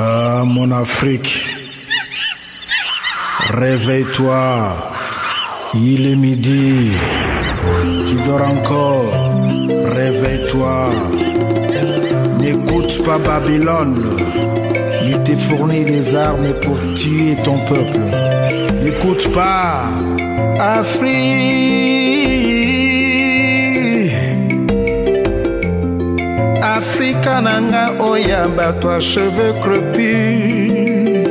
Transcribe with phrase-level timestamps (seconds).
[0.00, 1.44] Ah, mon Afrique,
[3.50, 4.76] réveille-toi.
[5.74, 6.92] Il est midi.
[8.06, 9.10] Tu dors encore.
[9.96, 10.90] Réveille-toi.
[12.38, 14.04] N'écoute pas Babylone.
[15.02, 17.98] Il t'est fourni les armes pour tuer ton peuple.
[18.80, 19.88] N'écoute pas.
[20.60, 21.97] Afrique.
[27.28, 31.28] Afrika nanga oya bato a cheveux crepus.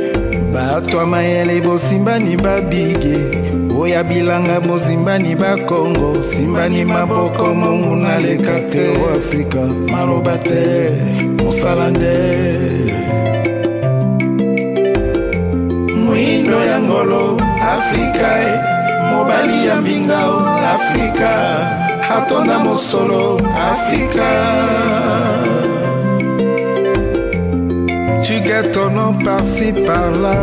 [0.52, 3.18] Bato ya mayele bosimbani babige.
[3.76, 9.58] Oya bilanga bozimbani bakongo simbani maboko mongu naleka te o afrika.
[9.90, 10.90] Maloba te
[11.42, 12.16] mosala nde.
[15.96, 18.58] Mwindo ya ngolo afrika e.
[19.10, 20.38] Mobali ya mbinga o
[20.74, 21.30] afrika
[22.16, 23.40] atonda mosolo
[23.72, 24.28] afrika
[28.28, 28.34] tu
[28.74, 30.36] ton nom par-ci par-là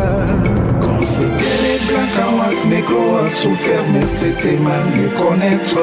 [2.68, 5.78] négro a souffert mais c'était mal connaître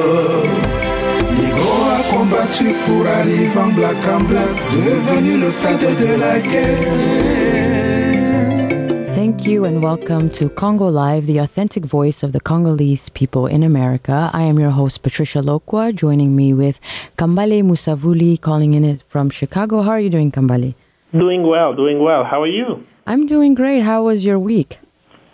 [1.39, 6.93] Négro a combattu pour arriver en black en black Devenu le stade de la guerre
[9.15, 13.63] Thank you and welcome to Congo Live, the authentic voice of the Congolese people in
[13.63, 14.29] America.
[14.33, 16.81] I am your host, Patricia Lokwa, joining me with
[17.17, 19.81] Kambale Musavuli, calling in it from Chicago.
[19.83, 20.75] How are you doing, Kambale?
[21.13, 22.23] Doing well, doing well.
[22.23, 22.87] How are you?
[23.05, 23.83] I'm doing great.
[23.83, 24.79] How was your week?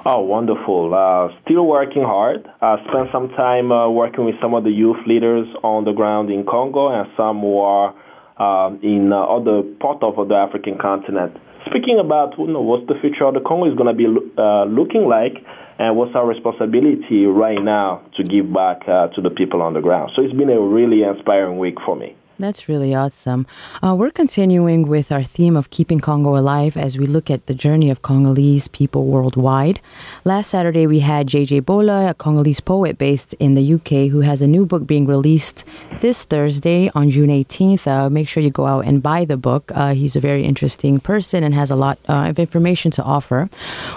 [0.06, 0.94] Oh, wonderful.
[0.94, 2.46] Uh, still working hard.
[2.62, 6.32] Uh, spent some time uh, working with some of the youth leaders on the ground
[6.32, 7.96] in Congo and some who are
[8.38, 11.38] uh, in uh, other parts of the African continent.
[11.66, 14.08] Speaking about you know, what's the future of the Congo is going to be
[14.38, 15.40] uh, looking like
[15.80, 19.82] and what's our responsibility right now to give back uh, to the people on the
[19.82, 20.12] ground.
[20.14, 22.18] So it's been a really inspiring week for me.
[22.40, 23.46] That's really awesome.
[23.84, 27.54] Uh, we're continuing with our theme of keeping Congo alive as we look at the
[27.54, 29.82] journey of Congolese people worldwide.
[30.24, 34.42] Last Saturday, we had JJ Bola, a Congolese poet based in the UK, who has
[34.42, 35.66] a new book being released
[36.00, 37.86] this Thursday on June 18th.
[37.86, 39.70] Uh, make sure you go out and buy the book.
[39.76, 43.50] Uh, he's a very interesting person and has a lot uh, of information to offer.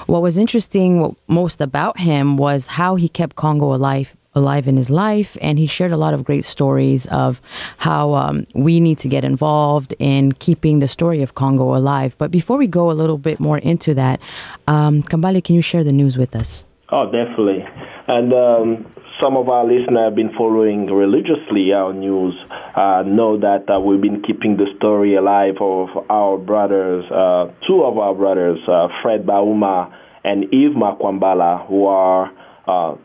[0.06, 4.90] What was interesting most about him was how he kept Congo alive alive in his
[4.90, 7.40] life, and he shared a lot of great stories of
[7.78, 12.16] how um, we need to get involved in keeping the story of Congo alive.
[12.18, 14.20] But before we go a little bit more into that,
[14.66, 16.64] um, Kambale, can you share the news with us?
[16.90, 17.64] Oh, definitely.
[18.08, 18.92] And um,
[19.22, 22.34] some of our listeners have been following religiously our news,
[22.74, 27.82] uh, know that uh, we've been keeping the story alive of our brothers, uh, two
[27.84, 29.94] of our brothers, uh, Fred Bauma
[30.24, 32.32] and Yves Makwambala, who are
[32.66, 32.96] uh,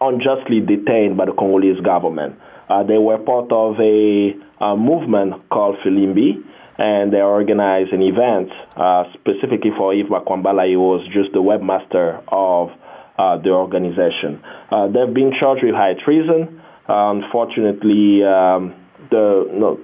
[0.00, 2.36] unjustly detained by the Congolese government.
[2.68, 6.42] Uh, they were part of a, a, movement called Filimbi,
[6.78, 10.68] and they organized an event uh, specifically for Yves Makwambala.
[10.68, 12.70] He was just the webmaster of
[13.18, 14.40] uh, the organization.
[14.70, 16.60] Uh, they've been charged with high treason.
[16.86, 18.74] unfortunately, um,
[19.10, 19.80] the, no,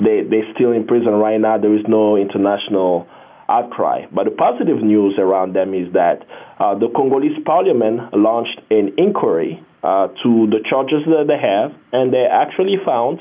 [0.00, 1.58] they, they're still in prison right now.
[1.58, 3.07] There is no international
[3.48, 4.06] outcry.
[4.12, 6.24] But the positive news around them is that
[6.58, 12.12] uh, the Congolese parliament launched an inquiry uh, to the charges that they have, and
[12.12, 13.20] they actually found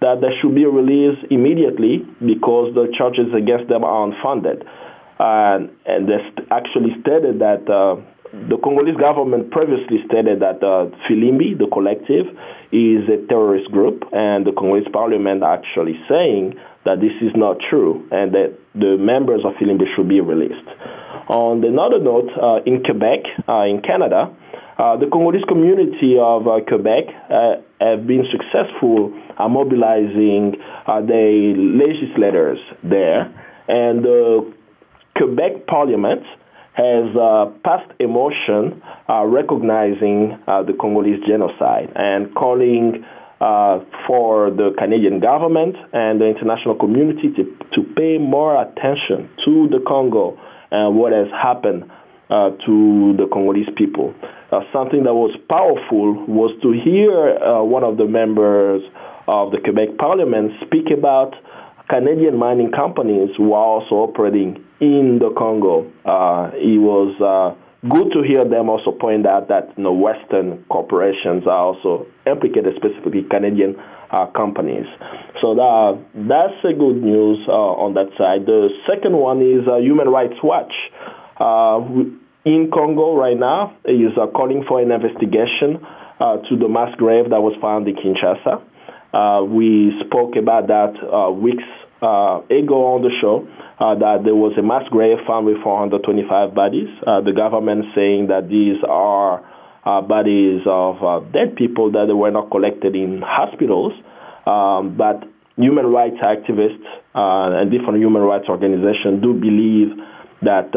[0.00, 4.62] that they should be released immediately because the charges against them are unfunded.
[5.18, 7.98] Uh, and they st- actually stated that uh,
[8.32, 12.26] the Congolese government previously stated that uh, Filimbi, the collective,
[12.72, 18.06] is a terrorist group, and the Congolese parliament actually saying that this is not true
[18.10, 20.68] and that the members of Filimbi should be released.
[21.28, 24.34] On another note, uh, in Quebec, uh, in Canada,
[24.78, 30.56] uh, the Congolese community of uh, Quebec uh, have been successful at mobilizing
[30.86, 33.32] the legislators there,
[33.68, 34.52] and the
[35.16, 36.22] Quebec Parliament
[36.78, 37.10] has
[37.66, 38.80] passed a motion
[39.26, 43.04] recognizing the Congolese genocide and calling
[43.40, 49.68] uh, for the Canadian government and the international community to, to pay more attention to
[49.70, 50.34] the Congo
[50.72, 51.84] and what has happened
[52.30, 54.12] uh, to the Congolese people.
[54.50, 58.82] Uh, something that was powerful was to hear uh, one of the members
[59.28, 61.34] of the Quebec Parliament speak about
[61.88, 65.90] Canadian mining companies who are also operating in the Congo.
[66.04, 67.54] Uh, he was uh,
[67.88, 72.74] good to hear them also point out that you know, Western corporations are also implicated,
[72.76, 73.76] specifically Canadian
[74.10, 74.86] uh, companies.
[75.42, 78.46] So that, that's a good news uh, on that side.
[78.46, 80.72] The second one is uh, Human Rights Watch.
[81.38, 81.78] Uh,
[82.44, 85.84] in Congo right now is uh, calling for an investigation
[86.18, 88.62] uh, to the mass grave that was found in Kinshasa.
[89.46, 90.94] we spoke about that
[91.34, 91.64] weeks
[92.02, 93.46] uh, ago on the show
[93.78, 96.88] uh, that there was a mass grave found with 425 bodies.
[97.06, 99.42] Uh, the government saying that these are
[99.86, 103.92] uh, bodies of uh, dead people that were not collected in hospitals,
[104.46, 109.94] um, but human rights activists uh, and different human rights organizations do believe
[110.42, 110.70] that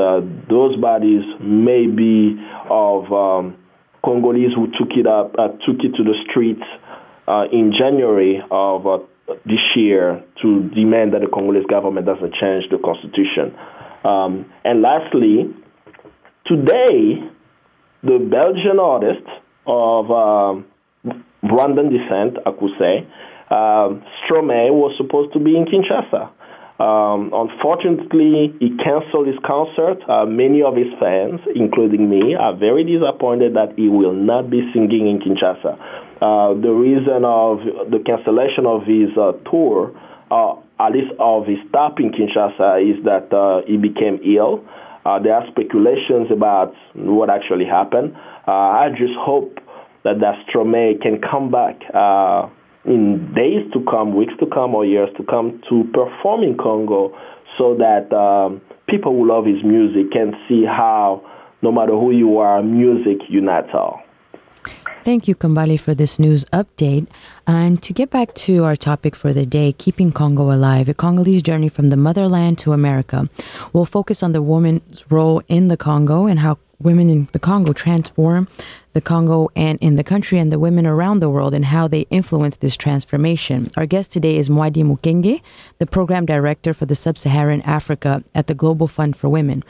[0.49, 2.33] those bodies may be
[2.65, 3.57] of um,
[4.03, 6.65] Congolese who took it up, took it to the streets
[7.53, 9.05] in January of
[9.45, 13.55] this year to demand that the Congolese government doesn't change the constitution.
[14.03, 15.53] Um, and lastly,
[16.45, 17.21] today,
[18.03, 19.27] the Belgian artist
[19.67, 20.65] of um,
[21.43, 22.37] Rwandan descent,
[22.79, 23.07] say,
[23.49, 23.89] uh,
[24.23, 26.31] Stromae was supposed to be in Kinshasa.
[26.81, 30.01] Um, unfortunately, he canceled his concert.
[30.09, 34.65] Uh, many of his fans, including me, are very disappointed that he will not be
[34.73, 35.77] singing in Kinshasa.
[36.21, 37.57] Uh, the reason of
[37.89, 39.89] the cancellation of his uh, tour,
[40.29, 44.63] uh, at least of his stop in Kinshasa, is that uh, he became ill.
[45.03, 48.15] Uh, there are speculations about what actually happened.
[48.45, 49.57] I just hope
[50.03, 51.81] that that Stromae can come back
[52.85, 57.17] in days to come, weeks to come, or years to come to perform in Congo
[57.57, 61.21] so that um, people who love his music can see how,
[61.63, 64.01] no matter who you are, music unites all.
[65.03, 67.07] Thank you, Kambale, for this news update.
[67.47, 71.41] And to get back to our topic for the day, Keeping Congo Alive, a Congolese
[71.41, 73.27] journey from the motherland to America,
[73.73, 77.73] we'll focus on the woman's role in the Congo and how women in the Congo
[77.73, 78.47] transform
[78.93, 82.01] the Congo and in the country and the women around the world and how they
[82.11, 83.71] influence this transformation.
[83.75, 85.41] Our guest today is Mwadi Mukenge,
[85.79, 89.63] the program director for the Sub-Saharan Africa at the Global Fund for Women.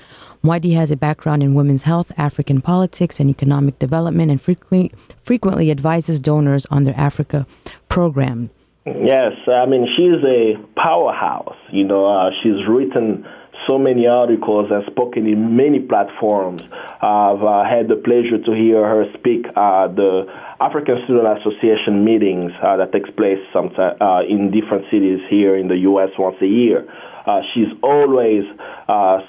[0.44, 4.92] Mwadi has a background in women's health, African politics, and economic development, and frequently,
[5.24, 7.46] frequently advises donors on their Africa
[7.90, 8.50] program.
[8.86, 11.58] Yes, I mean, she's a powerhouse.
[11.72, 13.24] You know, uh, she's written
[13.70, 16.64] so many articles and spoken in many platforms.
[16.64, 20.26] I've uh, had the pleasure to hear her speak at the
[20.60, 25.68] African Student Association meetings uh, that takes place sometime, uh, in different cities here in
[25.68, 26.10] the U.S.
[26.18, 26.88] once a year.
[27.28, 28.44] Uh, she's always
[28.90, 29.20] uh,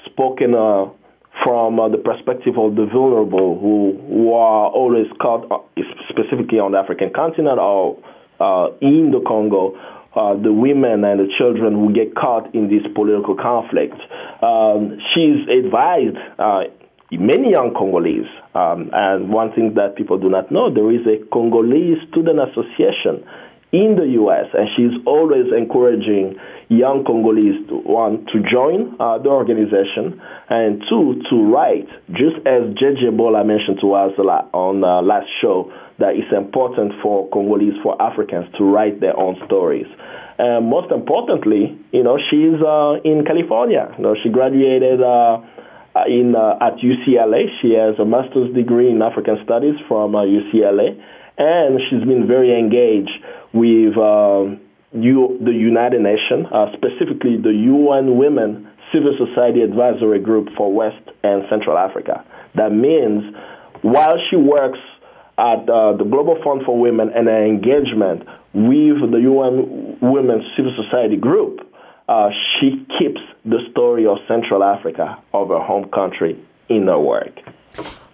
[1.41, 5.45] spoken uh, from the perspective of the vulnerable who, who are always caught
[6.09, 7.97] specifically on the African continent or
[8.81, 9.75] in the Congo
[10.15, 13.97] uh, the women and the children who get caught in this political conflict.
[14.45, 16.69] Um, she's advised uh,
[17.11, 21.17] many young Congolese, um, and one thing that people do not know, there is a
[21.33, 23.25] Congolese Student Association
[23.73, 26.37] in the U.S., and she's always encouraging
[26.69, 31.89] young Congolese to one to join uh, the organization, and two to write.
[32.13, 37.27] Just as JJ Bola mentioned to us on uh, last show, that it's important for
[37.29, 39.89] Congolese, for Africans to write their own stories.
[40.37, 43.89] And most importantly, you know, she's uh, in California.
[43.97, 45.41] You know, she graduated uh,
[46.05, 47.49] in uh, at UCLA.
[47.61, 50.97] She has a master's degree in African Studies from UCLA,
[51.37, 53.13] and she's been very engaged
[53.53, 54.55] with uh,
[54.93, 61.01] U- the United Nations, uh, specifically the UN Women Civil Society Advisory Group for West
[61.23, 62.23] and Central Africa.
[62.55, 63.35] That means
[63.81, 64.79] while she works
[65.37, 68.21] at uh, the Global Fund for Women and an engagement
[68.53, 71.59] with the UN Women's Civil Society Group,
[72.07, 76.37] uh, she keeps the story of Central Africa, of her home country,
[76.69, 77.33] in her work.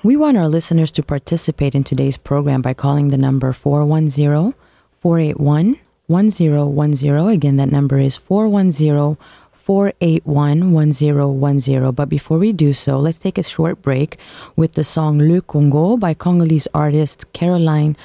[0.02, 4.54] We want our listeners to participate in today's program by calling the number 410
[5.00, 7.28] 481 1010.
[7.30, 9.18] Again, that number is 410
[9.52, 11.92] 481 1010.
[11.92, 14.18] But before we do so, let's take a short break
[14.56, 17.96] with the song Le Congo by Congolese artist Caroline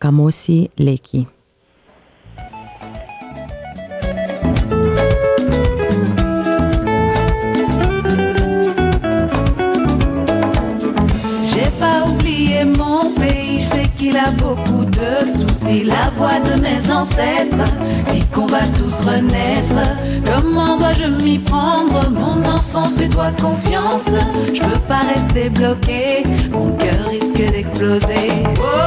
[0.00, 1.26] Kamosi Leki.
[13.98, 15.84] Qu'il a beaucoup de soucis.
[15.84, 17.66] La voix de mes ancêtres
[18.10, 19.80] dit qu'on va tous renaître.
[20.24, 22.08] Comment dois-je m'y prendre?
[22.10, 24.06] Mon enfant, fais-toi confiance.
[24.54, 28.44] Je peux pas rester bloqué, mon cœur risque d'exploser.
[28.58, 28.77] Oh,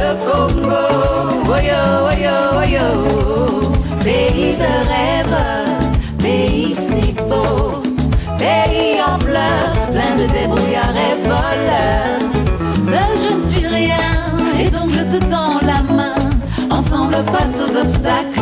[0.00, 1.82] le Congo, yo,
[2.24, 2.38] yo,
[2.74, 2.86] yo,
[4.02, 5.38] pays de rêve,
[6.18, 7.82] pays si beau,
[8.38, 12.20] pays en pleurs, plein de débrouillards et voleurs.
[12.74, 14.08] Seul je ne suis rien,
[14.60, 16.14] et donc je te tends la main,
[16.70, 18.37] ensemble face aux obstacles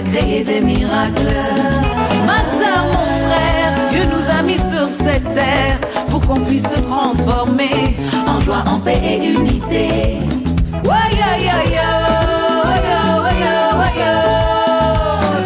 [0.00, 1.36] créer des miracles.
[2.26, 6.80] Ma soeur, mon frère, Dieu nous a mis sur cette terre pour qu'on puisse se
[6.80, 7.96] transformer
[8.26, 10.18] en joie, en paix et unité.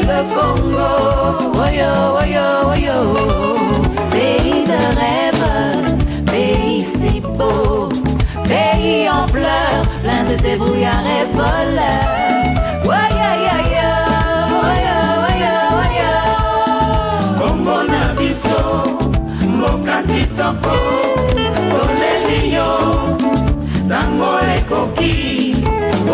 [0.09, 1.53] Le Congo,
[4.11, 5.47] pays de rêve,
[6.27, 7.89] pays si beau,
[8.47, 12.16] pays en pleurs, plein de débrouillards et voleurs.
[20.07, 20.77] Kitoko,
[21.71, 22.71] toleli yo,
[23.89, 25.55] tango ekoki,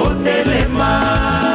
[0.04, 1.51] otelema.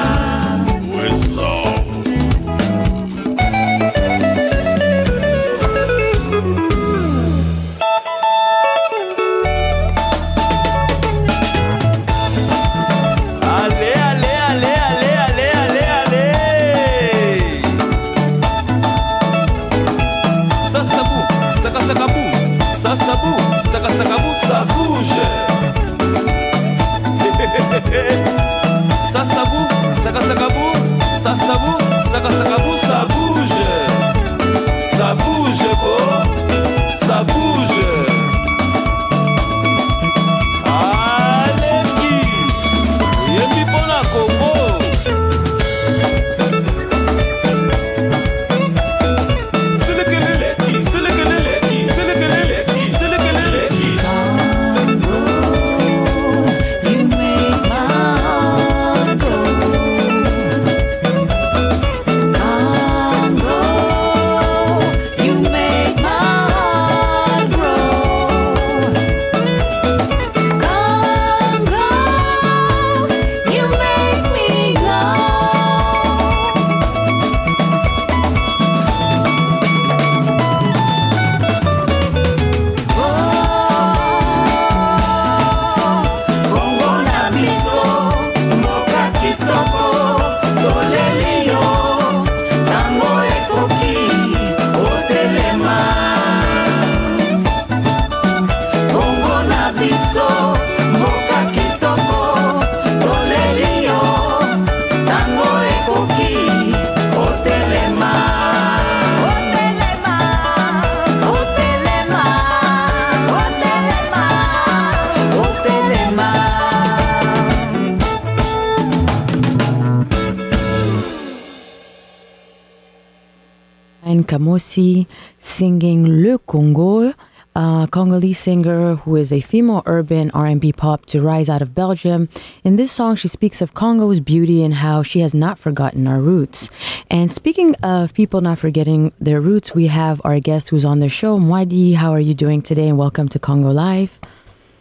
[128.24, 132.29] A singer who is a female urban R&B pop to rise out of Belgium.
[132.63, 136.19] In this song, she speaks of Congo's beauty and how she has not forgotten our
[136.19, 136.69] roots.
[137.09, 141.09] And speaking of people not forgetting their roots, we have our guest who's on the
[141.09, 141.95] show, Mwadi.
[141.95, 142.88] How are you doing today?
[142.88, 144.19] And welcome to Congo Live.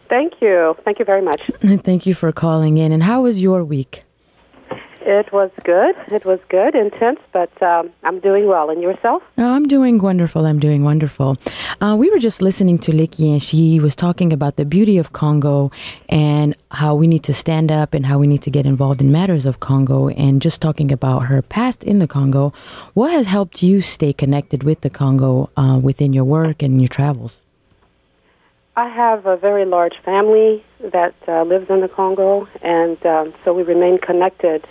[0.08, 0.76] Thank you.
[0.84, 1.42] Thank you very much.
[1.60, 2.92] Thank you for calling in.
[2.92, 4.05] And how was your week?
[5.08, 5.94] It was good.
[6.08, 8.70] It was good, intense, but um, I'm doing well.
[8.70, 9.22] And yourself?
[9.38, 10.44] Oh, I'm doing wonderful.
[10.44, 11.36] I'm doing wonderful.
[11.80, 15.12] Uh, we were just listening to Liki, and she was talking about the beauty of
[15.12, 15.70] Congo
[16.08, 19.12] and how we need to stand up and how we need to get involved in
[19.12, 22.52] matters of Congo, and just talking about her past in the Congo.
[22.94, 26.88] What has helped you stay connected with the Congo uh, within your work and your
[26.88, 27.44] travels?
[28.74, 33.54] I have a very large family that uh, lives in the Congo, and um, so
[33.54, 34.66] we remain connected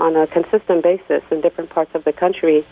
[0.00, 2.66] on a consistent basis in different parts of the country.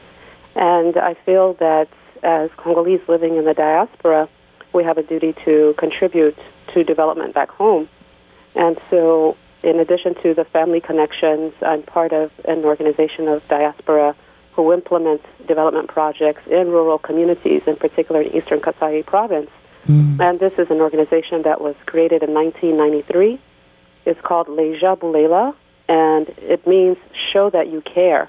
[0.55, 1.89] And I feel that
[2.23, 4.29] as Congolese living in the diaspora,
[4.73, 6.37] we have a duty to contribute
[6.75, 7.89] to development back home.
[8.55, 14.15] And so, in addition to the family connections, I'm part of an organization of diaspora
[14.53, 19.51] who implements development projects in rural communities, in particular in eastern Kasai province.
[19.87, 20.21] Hmm.
[20.21, 23.39] And this is an organization that was created in 1993.
[24.05, 25.55] It's called Leja Bulela,
[25.88, 26.97] and it means
[27.33, 28.28] show that you care.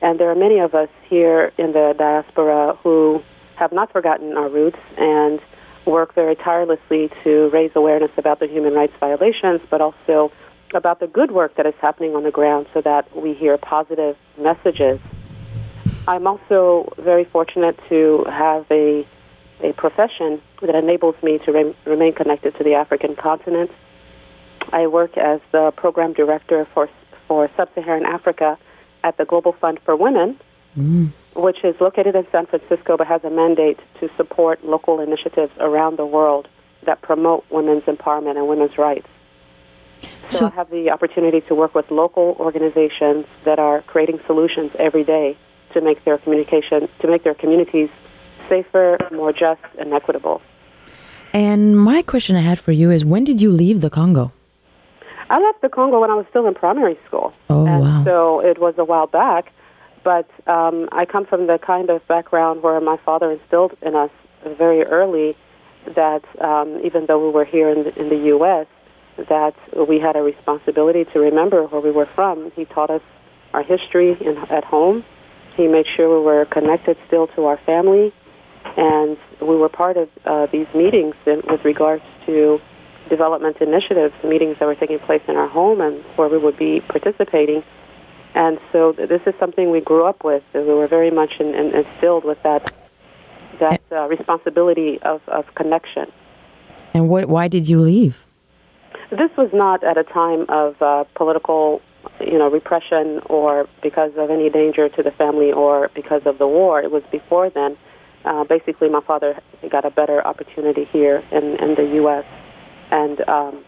[0.00, 3.22] And there are many of us here in the diaspora who
[3.56, 5.40] have not forgotten our roots and
[5.84, 10.32] work very tirelessly to raise awareness about the human rights violations, but also
[10.74, 14.16] about the good work that is happening on the ground so that we hear positive
[14.38, 14.98] messages.
[16.08, 19.06] I'm also very fortunate to have a,
[19.60, 23.70] a profession that enables me to rem- remain connected to the African continent.
[24.72, 26.88] I work as the program director for,
[27.28, 28.58] for Sub Saharan Africa
[29.04, 30.38] at the Global Fund for Women,
[30.76, 31.10] mm.
[31.34, 35.98] which is located in San Francisco but has a mandate to support local initiatives around
[35.98, 36.48] the world
[36.84, 39.08] that promote women's empowerment and women's rights.
[40.28, 44.72] So, so, I have the opportunity to work with local organizations that are creating solutions
[44.78, 45.36] every day
[45.74, 47.88] to make their communication to make their communities
[48.48, 50.42] safer, more just, and equitable.
[51.32, 54.32] And my question I had for you is when did you leave the Congo?
[55.32, 57.32] I left the Congo when I was still in primary school.
[57.48, 58.04] Oh, and wow.
[58.04, 59.50] so it was a while back.
[60.04, 64.10] But um, I come from the kind of background where my father instilled in us
[64.44, 65.34] very early
[65.94, 68.66] that um, even though we were here in the, in the U.S.,
[69.16, 69.54] that
[69.88, 72.50] we had a responsibility to remember where we were from.
[72.54, 73.02] He taught us
[73.54, 75.02] our history in, at home.
[75.56, 78.12] He made sure we were connected still to our family,
[78.76, 82.60] and we were part of uh, these meetings in, with regards to
[83.08, 86.80] development initiatives, meetings that were taking place in our home and where we would be
[86.80, 87.62] participating.
[88.34, 90.42] And so this is something we grew up with.
[90.54, 92.72] We were very much in, in, instilled with that
[93.60, 96.10] that uh, responsibility of, of connection.
[96.94, 98.24] And what, why did you leave?
[99.10, 101.82] This was not at a time of uh, political,
[102.20, 106.46] you know, repression or because of any danger to the family or because of the
[106.46, 106.80] war.
[106.80, 107.76] It was before then.
[108.24, 112.24] Uh, basically, my father got a better opportunity here in, in the U.S.,
[112.92, 113.64] and um,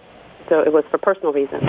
[0.49, 1.65] so it was for personal reasons.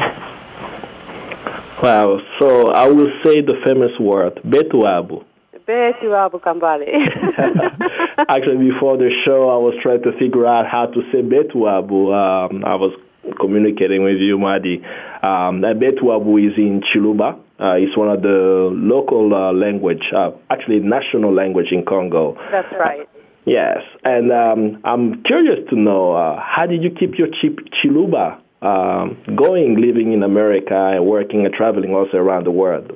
[1.81, 2.19] Wow.
[2.39, 5.23] So I will say the famous word, Betuabu.
[5.67, 6.85] Betuabu Kambale.
[8.29, 12.13] Actually, before the show, I was trying to figure out how to say Betuabu.
[12.13, 12.93] Um, I was
[13.39, 14.83] communicating with you, Mwadi.
[15.23, 17.39] Um, Betuabu is in Chiluba.
[17.57, 22.37] Uh, it's one of the local uh, language, uh, actually national language in Congo.
[22.51, 23.07] That's right.
[23.45, 28.41] Yes, and um, I'm curious to know uh, how did you keep your ch- Chiluba
[28.63, 32.91] um, going, living in America and working and traveling also around the world?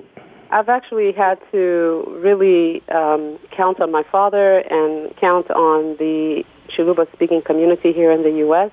[0.52, 6.44] I've actually had to really um, count on my father and count on the
[6.76, 8.72] Chiluba speaking community here in the U.S.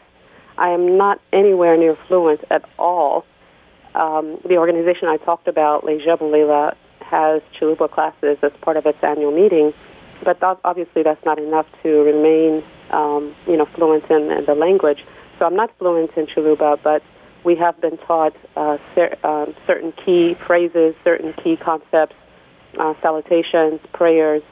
[0.56, 3.26] I am not anywhere near fluent at all.
[3.94, 8.98] Um, the organization I talked about, Leja Bulela, has Chiluba classes as part of its
[9.02, 9.74] annual meeting,
[10.26, 14.54] but that, obviously that's not enough to remain, um, you know, fluent in, in the
[14.54, 15.02] language.
[15.38, 17.02] So I'm not fluent in Chiluba, but
[17.44, 22.16] we have been taught uh, cer- um, certain key phrases, certain key concepts,
[22.78, 24.42] uh, salutations, prayers,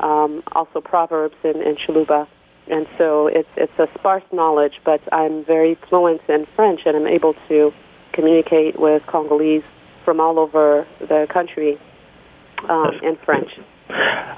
[0.00, 1.76] um, also proverbs in, in.
[2.66, 7.06] And so it's, it's a sparse knowledge, but I'm very fluent in French and I'm
[7.06, 7.72] able to
[8.12, 9.64] communicate with Congolese
[10.04, 11.78] from all over the country
[12.68, 13.50] um, in French.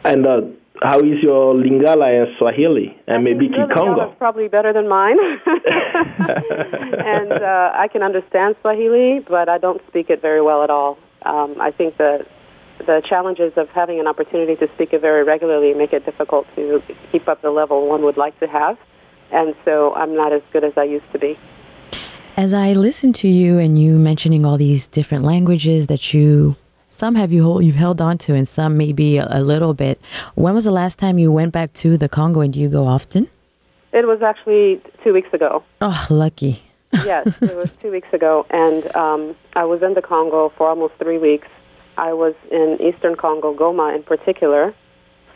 [0.04, 0.42] And uh,
[0.84, 4.10] how is your Lingala and Swahili and maybe Kikongo?
[4.12, 5.16] Is probably better than mine.
[5.46, 10.98] and uh, I can understand Swahili, but I don't speak it very well at all.
[11.22, 12.26] Um, I think that
[12.78, 16.82] the challenges of having an opportunity to speak it very regularly make it difficult to
[17.10, 18.76] keep up the level one would like to have.
[19.32, 21.38] And so I'm not as good as I used to be.
[22.36, 26.56] As I listen to you and you mentioning all these different languages that you
[26.94, 30.00] some have you hold, you've held on to and some maybe a, a little bit.
[30.36, 32.86] When was the last time you went back to the Congo and do you go
[32.86, 33.28] often?
[33.92, 35.62] It was actually 2 weeks ago.
[35.80, 36.62] Oh, lucky.
[36.92, 40.94] yes, it was 2 weeks ago and um, I was in the Congo for almost
[40.98, 41.48] 3 weeks.
[41.96, 44.74] I was in Eastern Congo, Goma in particular,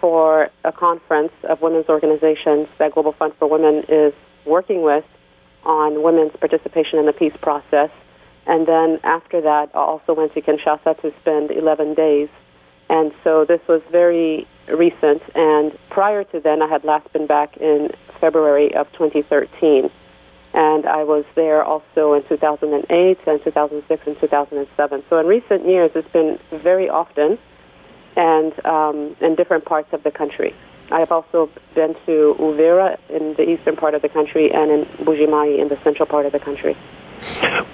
[0.01, 4.13] for a conference of women's organizations that Global Fund for Women is
[4.47, 5.05] working with
[5.65, 7.91] on women's participation in the peace process.
[8.49, 12.31] And then after that, I also went to Kinshasa to spend 11 days.
[12.89, 15.23] And so this was very recent.
[15.35, 19.91] And prior to then, I had last been back in February of 2013.
[20.55, 25.05] And I was there also in 2008 and 2006 and 2007.
[25.11, 27.39] So in recent years, it's been very often
[28.17, 30.55] and um, in different parts of the country.
[30.91, 34.85] I have also been to Uvira in the eastern part of the country and in
[35.05, 36.75] Mbuji-Mayi in the central part of the country.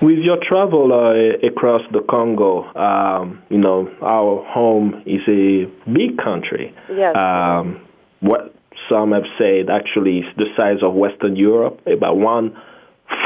[0.02, 6.18] With your travel uh, across the Congo, um, you know, our home is a big
[6.22, 6.74] country.
[6.90, 7.16] Yes.
[7.16, 7.86] Um,
[8.20, 8.54] what
[8.90, 12.56] some have said actually is the size of Western Europe, about one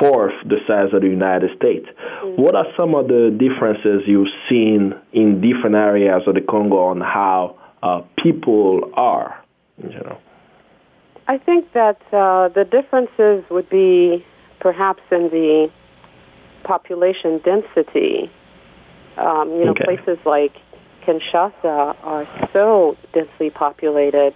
[0.00, 1.86] fourth the size of the United States.
[1.86, 2.42] Mm-hmm.
[2.42, 7.00] What are some of the differences you've seen in different areas of the Congo on
[7.00, 9.42] how uh, people are
[9.82, 10.20] in general?
[11.26, 14.24] I think that uh, the differences would be
[14.60, 15.70] perhaps in the
[16.64, 18.30] population density.
[19.16, 19.84] Um, you know, okay.
[19.84, 20.54] places like
[21.02, 24.34] Kinshasa are so densely populated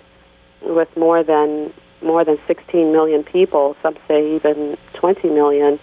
[0.62, 3.76] with more than more than 16 million people.
[3.82, 5.78] Some say even 20 million.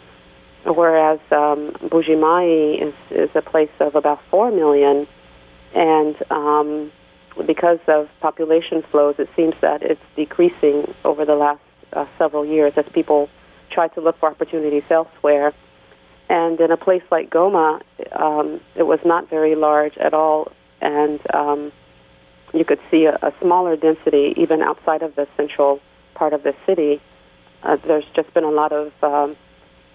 [0.65, 5.08] Whereas um, Mbuji-Mayi is, is a place of about 4 million.
[5.73, 6.91] And um,
[7.45, 11.62] because of population flows, it seems that it's decreasing over the last
[11.93, 13.30] uh, several years as people
[13.71, 15.54] try to look for opportunities elsewhere.
[16.29, 21.19] And in a place like Goma, um, it was not very large at all, and
[21.33, 21.71] um,
[22.53, 25.79] you could see a, a smaller density even outside of the central
[26.13, 27.01] part of the city.
[27.63, 29.35] Uh, there's just been a lot of um,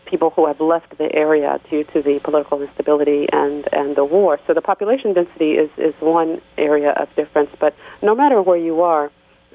[0.06, 4.38] people who have left the area due to the political instability and, and the war.
[4.46, 8.82] So the population density is, is one area of difference, but no matter where you
[8.82, 9.10] are,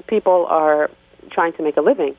[0.07, 0.89] people are
[1.29, 2.15] trying to make a living.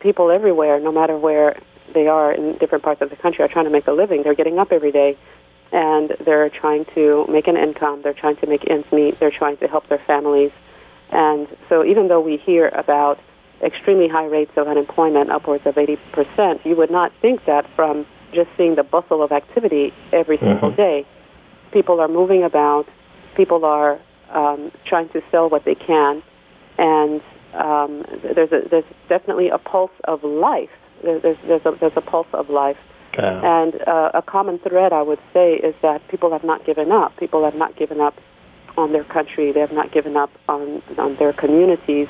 [0.00, 1.60] People everywhere, no matter where
[1.92, 4.22] they are in different parts of the country, are trying to make a living.
[4.22, 5.16] They're getting up every day
[5.72, 8.02] and they're trying to make an income.
[8.02, 9.18] They're trying to make ends meet.
[9.18, 10.50] They're trying to help their families.
[11.10, 13.18] And so even though we hear about
[13.62, 18.50] extremely high rates of unemployment, upwards of 80%, you would not think that from just
[18.56, 20.46] seeing the bustle of activity every mm-hmm.
[20.46, 21.06] single day.
[21.72, 22.86] People are moving about,
[23.34, 23.98] people are
[24.30, 26.22] um, trying to sell what they can,
[26.78, 27.20] and
[27.54, 30.70] um, there's, a, there's definitely a pulse of life.
[31.02, 32.78] There's, there's, a, there's a pulse of life.
[33.18, 37.16] And uh, a common thread, I would say, is that people have not given up.
[37.18, 38.14] People have not given up
[38.78, 39.52] on their country.
[39.52, 42.08] They have not given up on, on their communities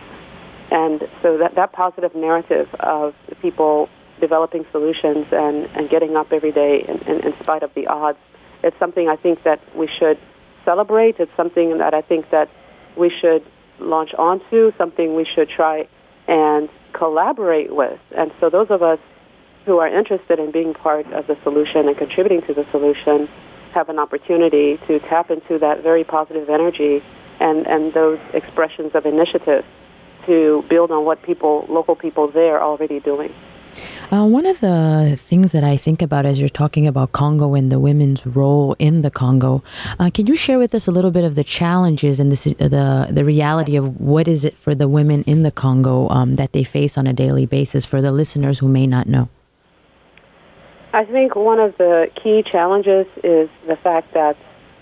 [0.73, 6.51] and so that, that positive narrative of people developing solutions and, and getting up every
[6.51, 8.19] day in, in, in spite of the odds,
[8.63, 10.19] it's something I think that we should
[10.65, 11.17] celebrate.
[11.19, 12.49] It's something that I think that
[12.97, 13.45] we should
[13.81, 15.87] launch onto, something we should try
[16.27, 18.01] and collaborate with.
[18.17, 18.99] And so those of us
[19.65, 23.29] who are interested in being part of the solution and contributing to the solution
[23.73, 27.03] have an opportunity to tap into that very positive energy
[27.41, 29.65] and, and those expressions of initiative
[30.27, 33.35] to build on what people, local people there are already doing.
[34.13, 37.73] Uh, one of the things that I think about as you're talking about Congo and
[37.73, 39.63] the women's role in the Congo,
[39.99, 43.09] uh, can you share with us a little bit of the challenges and the the,
[43.11, 46.63] the reality of what is it for the women in the Congo um, that they
[46.63, 49.31] face on a daily basis for the listeners who may not know?
[50.93, 54.37] I think one of the key challenges is the fact that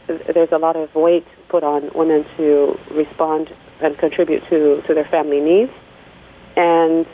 [0.08, 5.04] there's a lot of weight put on women to respond and contribute to, to their
[5.04, 5.72] family needs.
[6.56, 7.06] And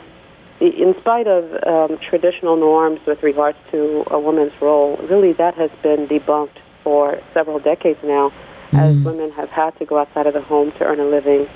[0.59, 5.69] in spite of um, traditional norms with regards to a woman's role, really that has
[5.83, 8.31] been debunked for several decades now,
[8.71, 8.79] mm.
[8.79, 11.47] as women have had to go outside of the home to earn a living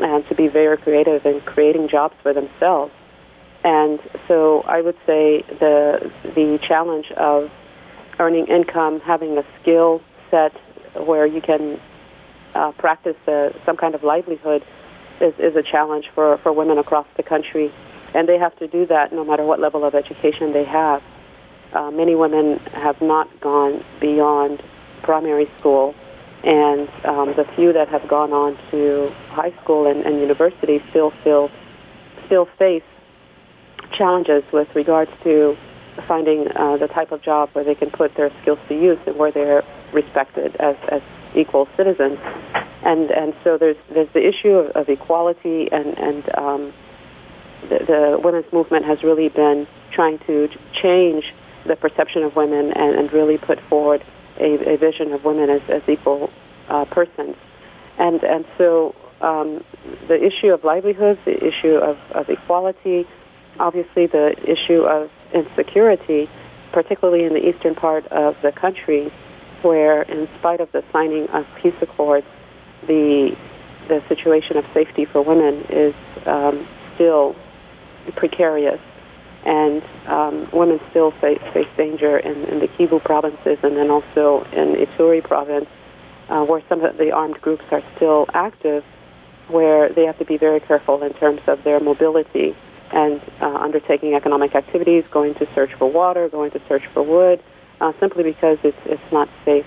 [0.00, 2.92] and to be very creative in creating jobs for themselves.
[3.64, 7.50] And so I would say the the challenge of
[8.18, 10.52] earning income, having a skill set
[10.94, 11.80] where you can
[12.54, 14.64] uh, practice uh, some kind of livelihood
[15.20, 17.72] is, is a challenge for, for women across the country.
[18.18, 21.04] And they have to do that no matter what level of education they have.
[21.72, 24.60] Uh, many women have not gone beyond
[25.02, 25.94] primary school,
[26.42, 31.12] and um, the few that have gone on to high school and, and university still
[31.22, 31.48] feel,
[32.26, 32.82] still face
[33.96, 35.56] challenges with regards to
[36.08, 39.16] finding uh, the type of job where they can put their skills to use and
[39.16, 41.02] where they're respected as, as
[41.36, 42.18] equal citizens.
[42.82, 46.72] And and so there's there's the issue of, of equality and and um,
[47.62, 51.32] the, the women's movement has really been trying to change
[51.64, 54.02] the perception of women and, and really put forward
[54.38, 56.30] a, a vision of women as, as equal
[56.68, 57.36] uh, persons.
[57.98, 59.64] And and so um,
[60.06, 63.06] the issue of livelihoods, the issue of, of equality,
[63.58, 66.28] obviously the issue of insecurity,
[66.72, 69.12] particularly in the eastern part of the country,
[69.62, 72.26] where, in spite of the signing of peace accords,
[72.86, 73.36] the
[73.88, 75.94] the situation of safety for women is
[76.26, 77.34] um, still
[78.12, 78.80] precarious,
[79.44, 84.44] and um, women still face, face danger in, in, the Kivu provinces and then also
[84.52, 85.68] in Ituri province,
[86.28, 88.84] uh, where some of the armed groups are still active,
[89.48, 92.54] where they have to be very careful in terms of their mobility
[92.90, 97.42] and uh, undertaking economic activities, going to search for water, going to search for wood,
[97.80, 99.66] uh, simply because it's it's not safe.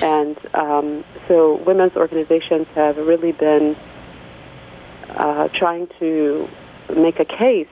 [0.00, 3.76] And um, so, women's organizations have really been
[5.10, 6.48] uh, trying to
[6.94, 7.68] make a case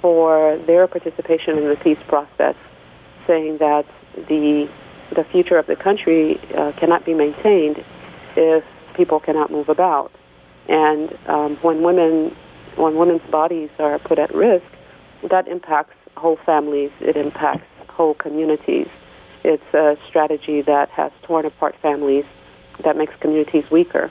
[0.00, 2.56] for their participation in the peace process,
[3.26, 3.86] saying that
[4.28, 4.68] the
[5.10, 7.84] the future of the country uh, cannot be maintained
[8.34, 10.10] if people cannot move about.
[10.68, 12.34] And um, when women
[12.76, 14.64] when women's bodies are put at risk,
[15.28, 16.90] that impacts whole families.
[17.00, 18.88] It impacts whole communities.
[19.44, 22.24] It's a strategy that has torn apart families,
[22.84, 24.10] that makes communities weaker.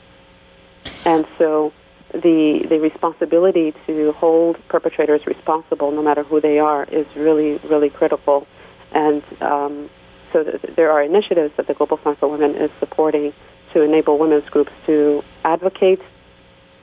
[1.06, 1.74] And so
[2.14, 7.90] the, the responsibility to hold perpetrators responsible, no matter who they are, is really, really
[7.90, 8.48] critical.
[8.94, 9.90] And um,
[10.32, 13.34] so th- there are initiatives that the Global Fund for Women is supporting
[13.74, 16.02] to enable women's groups to advocate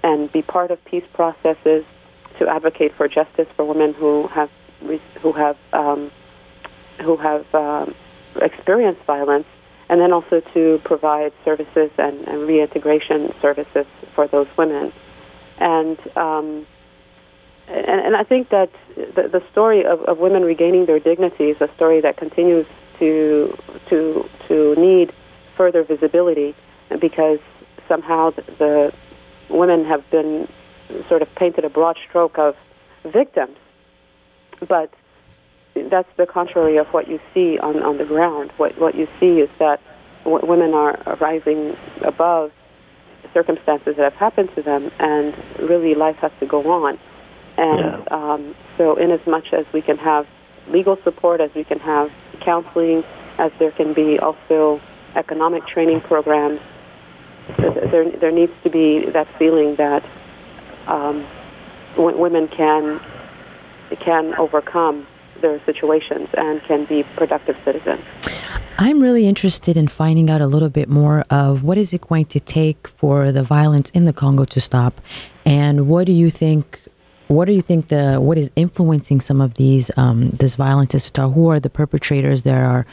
[0.03, 1.85] and be part of peace processes,
[2.39, 4.51] to advocate for justice for women who have
[5.21, 6.11] who have um,
[7.03, 7.95] who have um,
[8.41, 9.47] experience violence,
[9.89, 14.93] and then also to provide services and, and reintegration services for those women.
[15.61, 16.67] And um,
[17.69, 21.61] and, and I think that the, the story of, of women regaining their dignity is
[21.61, 22.67] a story that continues
[22.99, 23.57] to
[23.89, 25.13] to to need
[25.57, 26.55] further visibility
[27.01, 27.41] because
[27.89, 28.93] somehow the,
[29.49, 30.49] women have been
[31.09, 32.57] sort of painted a broad stroke of
[33.05, 33.57] victims,
[34.67, 34.93] but
[35.75, 38.51] that's the contrary of what you see on, on the ground.
[38.57, 39.81] What what you see is that
[40.25, 42.53] w- women are rising above
[43.33, 46.99] circumstances that have happened to them, and really life has to go on.
[47.57, 48.05] And yeah.
[48.11, 50.27] um, so, in as much as we can have
[50.69, 53.05] legal support, as we can have counseling,
[53.39, 54.81] as there can be also
[55.15, 56.61] economic training programs,
[57.57, 60.05] there, there needs to be that feeling that
[60.87, 61.27] um,
[61.97, 63.01] w- women can
[64.01, 65.07] can overcome
[65.41, 68.03] their situations and can be productive citizens.
[68.79, 72.27] I'm really interested in finding out a little bit more of what is it going
[72.27, 75.01] to take for the violence in the Congo to stop,
[75.45, 76.81] and what do you think
[77.29, 81.11] what do you think the what is influencing some of these um, this violence is
[81.15, 82.87] who are the perpetrators that are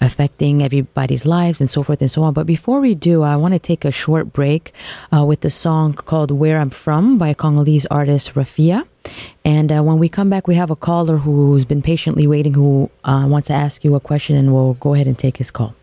[0.00, 3.54] affecting everybody's lives and so forth and so on but before we do i want
[3.54, 4.74] to take a short break
[5.14, 8.84] uh, with the song called where i'm from by congolese artist rafia
[9.44, 12.90] and uh, when we come back we have a caller who's been patiently waiting who
[13.04, 15.74] uh, wants to ask you a question and we'll go ahead and take his call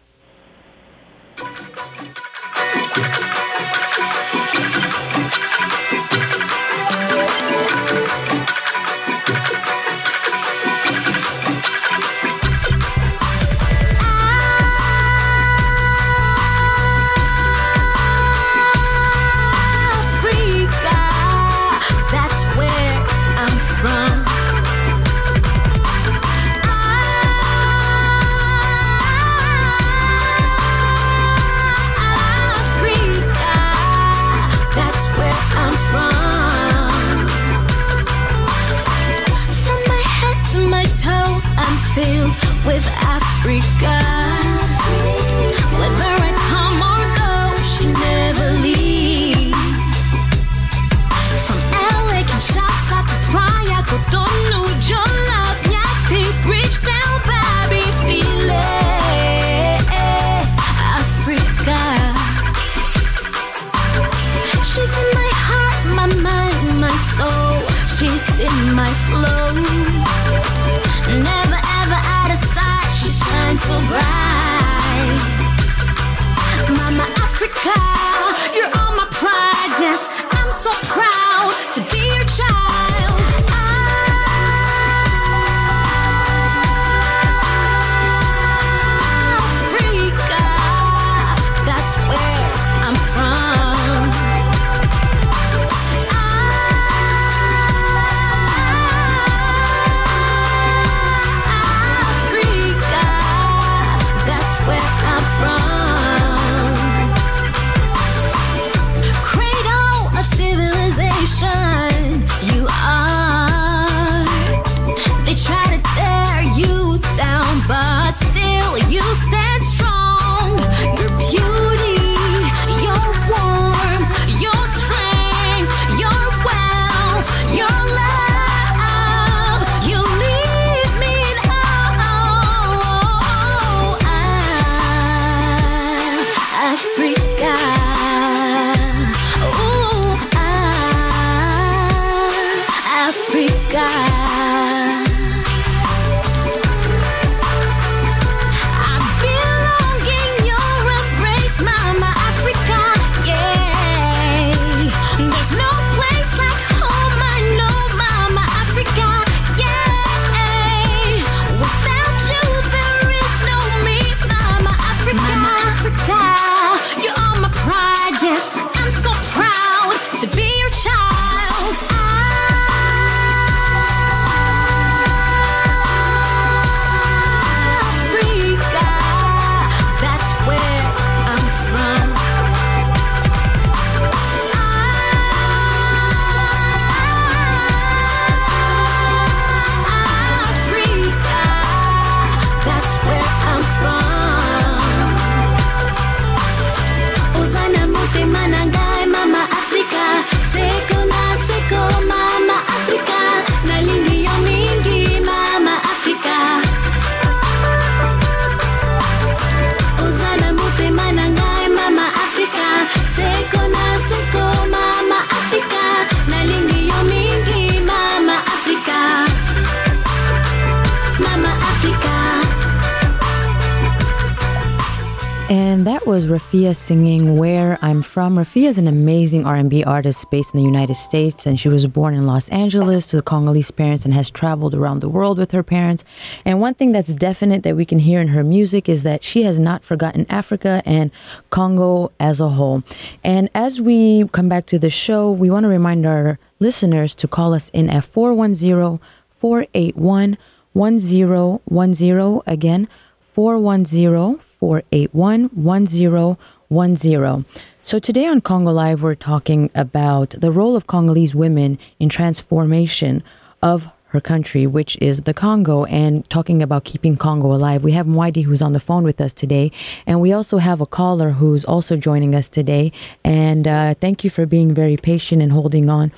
[226.13, 230.63] was Rafia singing "Where I'm From." Rafia is an amazing R&B artist based in the
[230.63, 234.75] United States, and she was born in Los Angeles to Congolese parents and has traveled
[234.75, 236.05] around the world with her parents.
[236.45, 239.41] And one thing that's definite that we can hear in her music is that she
[239.41, 241.09] has not forgotten Africa and
[241.49, 242.83] Congo as a whole.
[243.23, 247.27] And as we come back to the show, we want to remind our listeners to
[247.27, 248.99] call us in at 410
[249.39, 250.37] 481
[250.73, 252.87] 1010 again
[253.33, 257.45] 410 481 1010.
[257.83, 263.23] So today on Congo Live, we're talking about the role of Congolese women in transformation
[263.61, 267.83] of her country, which is the Congo, and talking about keeping Congo alive.
[267.83, 269.69] We have Mwadi who's on the phone with us today,
[270.07, 272.93] and we also have a caller who's also joining us today.
[273.25, 276.13] And uh, thank you for being very patient and holding on.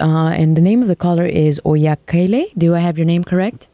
[0.00, 2.50] Uh, and the name of the caller is Oyakele.
[2.58, 3.68] Do I have your name correct?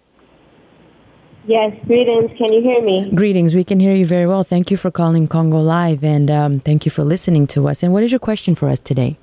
[1.47, 2.31] Yes, greetings.
[2.39, 3.11] Can you hear me?
[3.15, 3.55] Greetings.
[3.55, 4.45] We can hear you very well.
[4.45, 7.83] Thank you for calling Congo Live and um, thank you for listening to us.
[7.83, 9.19] And what is your question for us today?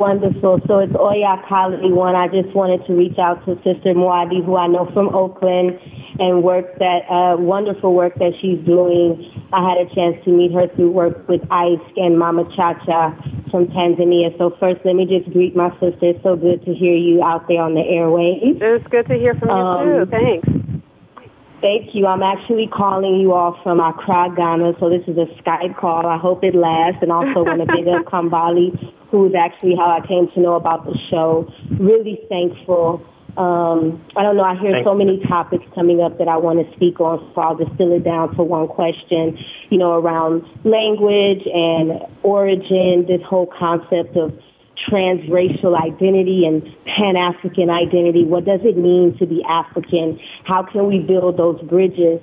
[0.00, 0.60] Wonderful.
[0.66, 2.14] So it's Oya Kali one.
[2.16, 5.78] I just wanted to reach out to Sister Mwadi, who I know from Oakland,
[6.18, 9.24] and work that uh, wonderful work that she's doing.
[9.54, 13.16] I had a chance to meet her through work with ICE and Mama Chacha
[13.50, 14.36] from Tanzania.
[14.36, 16.10] So first, let me just greet my sister.
[16.12, 18.60] It's so good to hear you out there on the airwaves.
[18.60, 20.10] It's good to hear from you Um, too.
[20.10, 20.48] Thanks.
[21.60, 22.06] Thank you.
[22.06, 24.74] I'm actually calling you all from Accra, Ghana.
[24.78, 26.06] So this is a Skype call.
[26.06, 26.98] I hope it lasts.
[27.02, 28.76] And also want to big up Kambali,
[29.10, 31.50] who's actually how I came to know about the show.
[31.80, 33.02] Really thankful.
[33.36, 34.44] Um, I don't know.
[34.44, 37.56] I hear so many topics coming up that I want to speak on, so I'll
[37.56, 39.38] distill it down to one question.
[39.68, 43.04] You know, around language and origin.
[43.08, 44.32] This whole concept of
[44.88, 48.24] transracial identity and pan-African identity.
[48.24, 50.20] What does it mean to be African?
[50.44, 52.20] How can we build those bridges?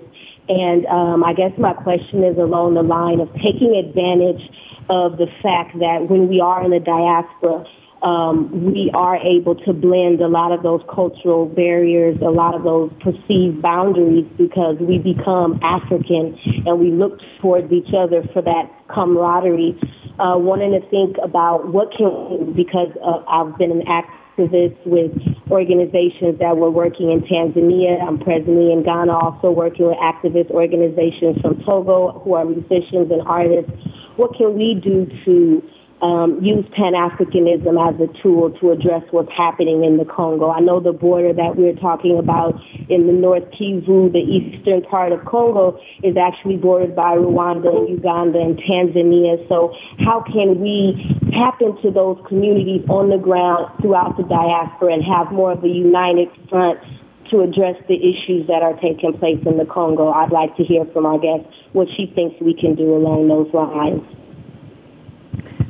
[0.47, 4.43] And um, I guess my question is along the line of taking advantage
[4.89, 7.65] of the fact that when we are in the diaspora,
[8.03, 12.63] um, we are able to blend a lot of those cultural barriers, a lot of
[12.63, 18.69] those perceived boundaries because we become African and we look towards each other for that
[18.93, 19.79] camaraderie.
[20.19, 25.09] Uh, wanting to think about what can, because uh, I've been an activist with
[25.49, 27.97] organizations that were working in Tanzania.
[27.99, 33.23] I'm presently in Ghana, also working with activist organizations from Togo who are musicians and
[33.25, 33.71] artists.
[34.17, 35.63] What can we do to
[36.03, 40.51] um, use Pan Africanism as a tool to address what's happening in the Congo.
[40.51, 45.13] I know the border that we're talking about in the North Kivu, the eastern part
[45.13, 49.47] of Congo, is actually bordered by Rwanda, Uganda, and Tanzania.
[49.47, 49.71] So,
[50.03, 50.99] how can we
[51.31, 55.71] tap into those communities on the ground throughout the diaspora and have more of a
[55.71, 56.83] united front
[57.31, 60.11] to address the issues that are taking place in the Congo?
[60.11, 63.47] I'd like to hear from our guest what she thinks we can do along those
[63.55, 64.03] lines.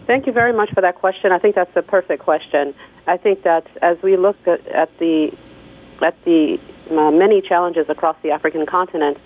[0.05, 1.31] Thank you very much for that question.
[1.31, 2.75] I think that's a perfect question.
[3.07, 5.35] I think that as we look at, at the
[6.01, 6.59] at the
[6.91, 9.17] uh, many challenges across the African continent,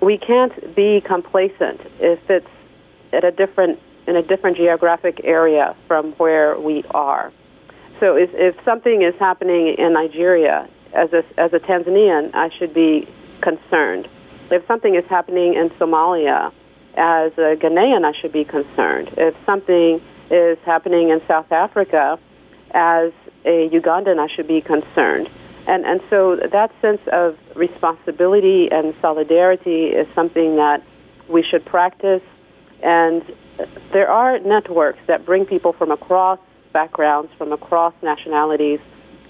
[0.00, 2.46] we can't be complacent if it's
[3.12, 7.32] at a different in a different geographic area from where we are.
[7.98, 12.72] So if, if something is happening in Nigeria, as a, as a Tanzanian, I should
[12.72, 13.06] be
[13.40, 14.08] concerned.
[14.50, 16.52] If something is happening in Somalia,
[16.96, 19.10] as a Ghanaian, I should be concerned.
[19.16, 22.18] If something is happening in South Africa,
[22.72, 23.12] as
[23.44, 25.28] a Ugandan, I should be concerned.
[25.66, 30.82] And, and so that sense of responsibility and solidarity is something that
[31.28, 32.22] we should practice.
[32.82, 33.22] And
[33.92, 36.38] there are networks that bring people from across
[36.72, 38.80] backgrounds, from across nationalities,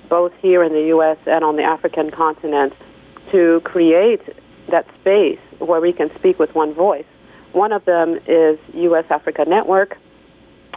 [0.09, 1.19] both here in the U.S.
[1.27, 2.75] and on the African continent,
[3.33, 4.23] to create
[4.71, 7.07] that space where we can speak with one voice.
[7.53, 9.05] One of them is U.S.
[9.11, 9.97] Africa Network.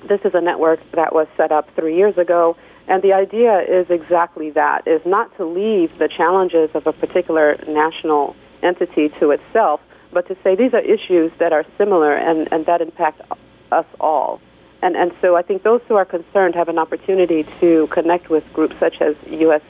[0.07, 3.89] This is a network that was set up three years ago, and the idea is
[3.89, 9.81] exactly that: is not to leave the challenges of a particular national entity to itself,
[10.11, 13.21] but to say these are issues that are similar and, and that impact
[13.71, 14.39] us all.
[14.81, 18.43] And, and so I think those who are concerned have an opportunity to connect with
[18.53, 19.61] groups such as U.S.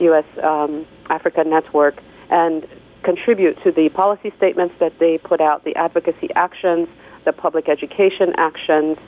[0.00, 0.24] U.S.
[0.42, 2.66] Um, Africa Network and
[3.02, 6.88] contribute to the policy statements that they put out, the advocacy actions,
[7.24, 8.98] the public education actions,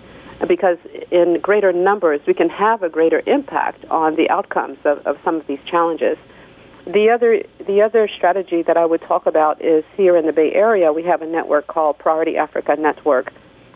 [0.47, 0.79] because
[1.11, 5.37] in greater numbers we can have a greater impact on the outcomes of, of some
[5.37, 6.17] of these challenges.
[6.87, 10.53] The other, the other strategy that I would talk about is here in the Bay
[10.55, 13.33] Area, we have a network called Priority Africa Network,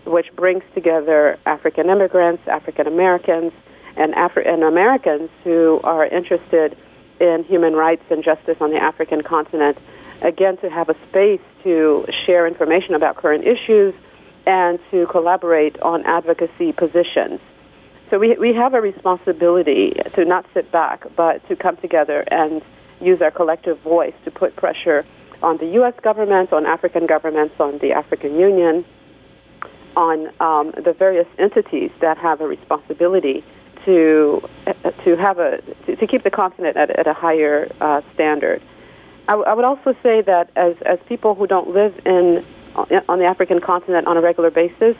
[0.07, 3.53] which brings together African immigrants, African Americans,
[3.97, 6.77] and, Afri- and Americans who are interested
[7.21, 9.79] in human rights and justice on the African continent.
[10.23, 13.95] again, to have a space to share information about current issues
[14.47, 17.41] and to collaborate on advocacy positions.
[18.11, 22.63] So we, we have a responsibility to not sit back, but to come together and
[23.01, 25.05] use our collective voice to put pressure
[25.43, 25.95] on the U.S.
[26.03, 28.85] government, on African governments, on the African Union,
[29.97, 33.45] on um, the various entities that have a responsibility
[33.85, 34.43] to
[35.05, 38.63] to have a to, to keep the continent at, at a higher uh, standard.
[39.29, 43.19] I, w- I would also say that as as people who don't live in on
[43.19, 44.97] the African continent on a regular basis,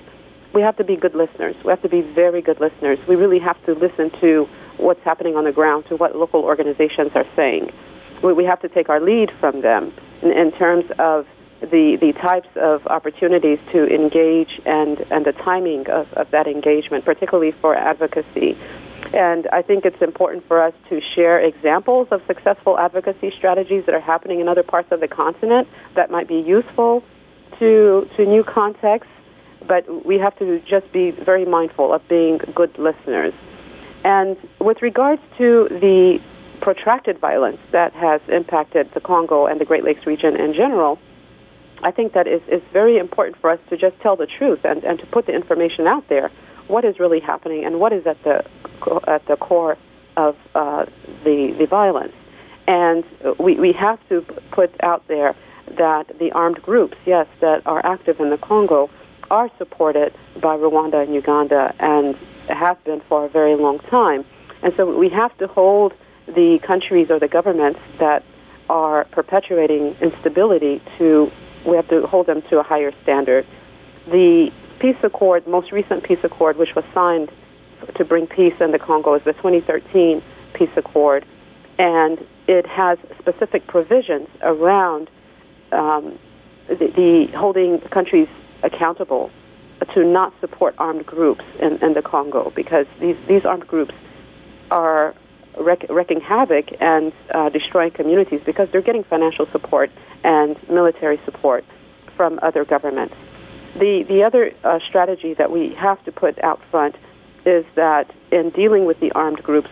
[0.53, 1.57] we have to be good listeners.
[1.65, 2.99] We have to be very good listeners.
[3.09, 7.11] We really have to listen to what's happening on the ground, to what local organizations
[7.15, 7.73] are saying.
[8.23, 11.27] We, we have to take our lead from them in, in terms of
[11.61, 17.05] the, the types of opportunities to engage and, and the timing of, of that engagement,
[17.05, 18.57] particularly for advocacy.
[19.13, 23.95] And I think it's important for us to share examples of successful advocacy strategies that
[23.95, 27.05] are happening in other parts of the continent that might be useful
[27.59, 29.13] to, to new contexts,
[29.67, 33.35] but we have to just be very mindful of being good listeners.
[34.05, 36.21] And with regards to the
[36.61, 40.99] protracted violence that has impacted the Congo and the Great Lakes region in general,
[41.83, 44.85] I think that it's, it's very important for us to just tell the truth and,
[44.85, 46.31] and to put the information out there.
[46.67, 48.45] What is really happening and what is at the
[49.07, 49.77] at the core
[50.17, 50.87] of uh,
[51.25, 52.15] the the violence?
[52.67, 53.05] And
[53.39, 55.37] we we have to put out there
[55.73, 58.91] that the armed groups, yes, that are active in the Congo,
[59.31, 62.17] are supported by Rwanda and Uganda and
[62.49, 64.25] have been for a very long time.
[64.63, 65.95] And so we have to hold
[66.27, 68.23] the countries or the governments that
[68.69, 71.31] are perpetuating instability to
[71.65, 73.47] we have to hold them to a higher standard.
[74.07, 77.31] The peace accord, most recent peace accord, which was signed
[77.95, 81.25] to bring peace in the Congo, is the 2013 peace accord,
[81.79, 85.09] and it has specific provisions around
[85.75, 86.19] um,
[86.69, 88.29] the, the, holding countries
[88.63, 89.31] accountable
[89.93, 93.95] to not support armed groups in, in the Congo because these, these armed groups
[94.71, 95.15] are
[95.59, 99.91] wreak, wreaking havoc and uh, destroying communities because they're getting financial support
[100.23, 101.65] and military support
[102.17, 103.15] from other governments.
[103.75, 106.97] The, the other uh, strategy that we have to put out front
[107.45, 109.69] is that in dealing with the armed groups,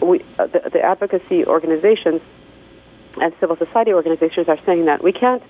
[0.00, 2.20] we, uh, the, the advocacy organizations
[3.20, 5.42] and civil society organizations are saying that we can't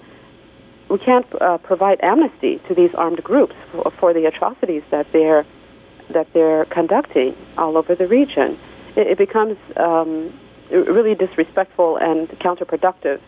[0.88, 5.46] we can't uh, provide amnesty to these armed groups for, for, the atrocities that they're
[6.10, 8.58] that they're conducting all over the region.
[8.96, 10.38] It, it becomes um,
[10.70, 13.20] really disrespectful and counterproductive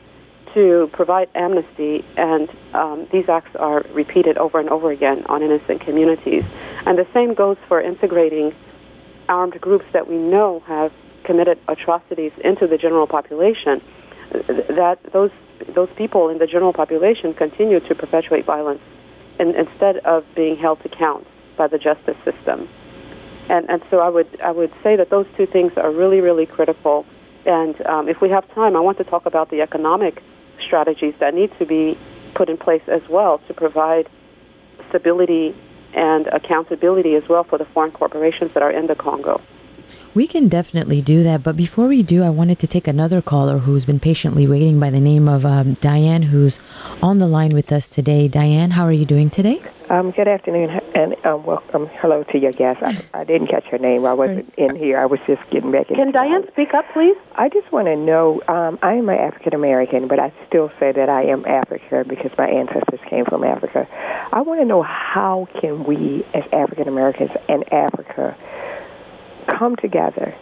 [0.52, 5.80] to provide amnesty, and um, these acts are repeated over and over again on innocent
[5.80, 6.44] communities.
[6.86, 8.54] And the same goes for integrating
[9.28, 10.92] armed groups that we know have
[11.24, 13.82] committed atrocities into the general population.
[14.30, 15.30] That those
[15.74, 18.82] those people in the general population continue to perpetuate violence
[19.38, 22.68] in, instead of being held to account by the justice system.
[23.48, 26.46] And, and so I would, I would say that those two things are really, really
[26.46, 27.06] critical.
[27.44, 30.22] And um, if we have time, I want to talk about the economic
[30.60, 31.98] strategies that need to be
[32.34, 34.08] put in place as well to provide
[34.88, 35.54] stability
[35.92, 39.40] and accountability as well for the foreign corporations that are in the Congo.
[40.14, 43.58] We can definitely do that, but before we do, I wanted to take another caller
[43.58, 46.60] who's been patiently waiting by the name of um, Diane, who's
[47.02, 48.28] on the line with us today.
[48.28, 49.60] Diane, how are you doing today?
[49.90, 51.88] Um, good afternoon, and um, welcome.
[51.94, 52.80] Hello to your guest.
[52.80, 54.06] I, I didn't catch your name.
[54.06, 54.98] I wasn't in here.
[54.98, 55.90] I was just getting back.
[55.90, 55.96] In.
[55.96, 57.16] Can Diane speak up, please?
[57.34, 58.40] I just want to know.
[58.46, 62.30] Um, I am an African American, but I still say that I am African because
[62.38, 63.88] my ancestors came from Africa.
[64.32, 68.36] I want to know how can we, as African Americans and Africa,
[69.46, 70.34] come together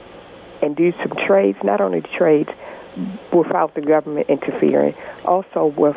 [0.61, 2.51] and do some trades, not only trades
[3.33, 4.95] without the government interfering,
[5.25, 5.97] also with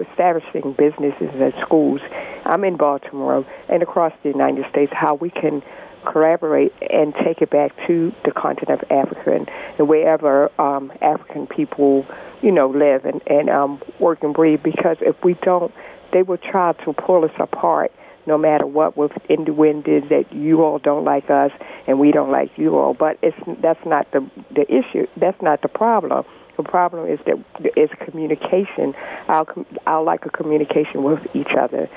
[0.00, 2.00] establishing businesses and schools.
[2.44, 5.62] I'm in Baltimore and across the United States, how we can
[6.04, 11.46] collaborate and take it back to the continent of Africa and, and wherever um, African
[11.46, 12.06] people,
[12.40, 14.62] you know, live and, and um, work and breathe.
[14.62, 15.72] Because if we don't,
[16.12, 17.92] they will try to pull us apart
[18.28, 21.50] no matter what with innuendos that you all don't like us
[21.88, 22.94] and we don't like you all.
[22.94, 25.08] But it's that's not the the issue.
[25.16, 26.24] That's not the problem.
[26.56, 27.38] The problem is that
[27.76, 28.94] is communication.
[29.26, 29.48] I'll
[29.86, 31.88] I'll like a communication with each other,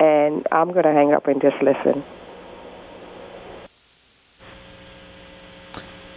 [0.00, 2.02] and I'm going to hang up and just listen.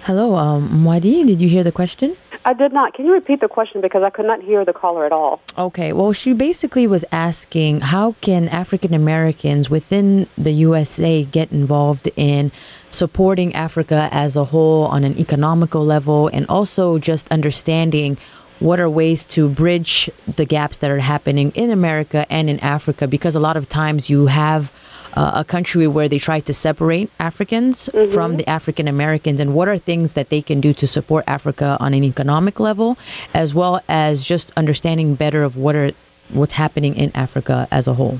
[0.08, 2.16] Hello, um, Mwadi, did you hear the question?
[2.46, 2.94] I did not.
[2.94, 5.42] Can you repeat the question because I could not hear the caller at all?
[5.58, 5.92] Okay.
[5.92, 12.54] Well, she basically was asking how can African Americans within the USA get involved in
[12.90, 18.18] supporting Africa as a whole on an economical level and also just understanding
[18.60, 23.10] what are ways to bridge the gaps that are happening in America and in Africa?
[23.10, 24.72] Because a lot of times you have
[25.18, 28.14] uh, a country where they try to separate Africans Mm-hmm.
[28.16, 31.70] from the African Americans, and what are things that they can do to support Africa
[31.86, 32.90] on an economic level,
[33.44, 35.92] as well as just understanding better of what are
[36.40, 38.18] what's happening in Africa as a whole.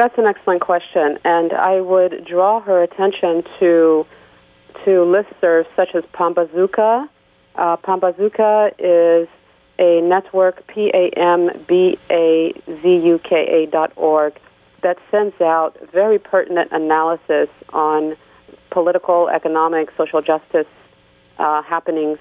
[0.00, 3.70] That's an excellent question, and I would draw her attention to
[4.84, 7.08] to listservs such as Pambazuka.
[7.54, 9.28] Uh, Pambazuka is
[9.78, 12.82] a network, P A M B A Z
[13.12, 14.32] U K A dot org,
[14.84, 18.16] that sends out very pertinent analysis on
[18.70, 20.66] political, economic, social justice
[21.38, 22.18] uh, happenings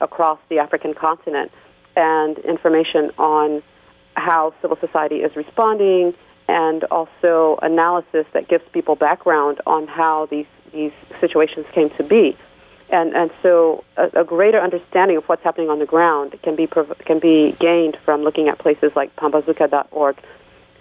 [0.00, 1.50] across the African continent
[1.96, 3.62] and information on
[4.14, 6.14] how civil society is responding
[6.48, 12.36] and also analysis that gives people background on how these, these situations came to be.
[12.88, 16.68] And, and so a, a greater understanding of what's happening on the ground can be,
[17.04, 20.16] can be gained from looking at places like pambazuka.org.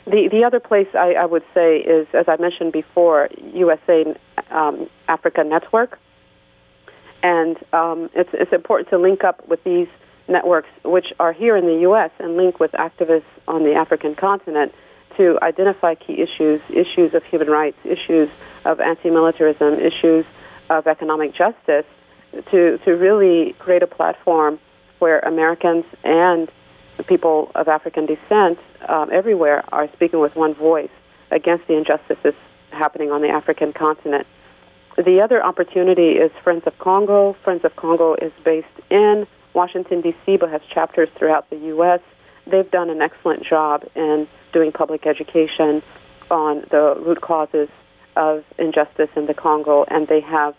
[0.05, 4.15] The, the other place I, I would say is, as I mentioned before, USA
[4.51, 5.99] um, Africa Network.
[7.23, 9.87] And um, it's, it's important to link up with these
[10.27, 14.73] networks, which are here in the U.S., and link with activists on the African continent
[15.17, 18.29] to identify key issues, issues of human rights, issues
[18.65, 20.25] of anti-militarism, issues
[20.69, 21.85] of economic justice,
[22.51, 24.59] to, to really create a platform
[24.99, 26.51] where Americans and
[27.03, 30.89] people of African descent um, everywhere are speaking with one voice
[31.31, 32.33] against the injustices
[32.71, 34.27] happening on the African continent.
[34.97, 37.33] The other opportunity is Friends of Congo.
[37.43, 41.99] Friends of Congo is based in Washington, D.C., but has chapters throughout the U.S.
[42.47, 45.81] They've done an excellent job in doing public education
[46.31, 47.69] on the root causes
[48.15, 50.55] of injustice in the Congo, and they have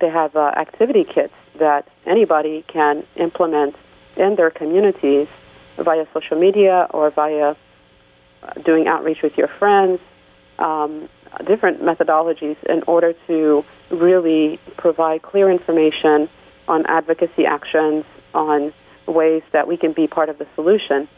[0.00, 3.76] they have uh, activity kits that anybody can implement
[4.16, 5.28] in their communities
[5.76, 7.56] via social media or via
[8.42, 10.00] uh, doing outreach with your friends,
[10.58, 11.08] um,
[11.46, 16.28] different methodologies in order to really provide clear information
[16.68, 18.04] on advocacy actions,
[18.34, 18.72] on
[19.06, 21.08] ways that we can be part of the solution.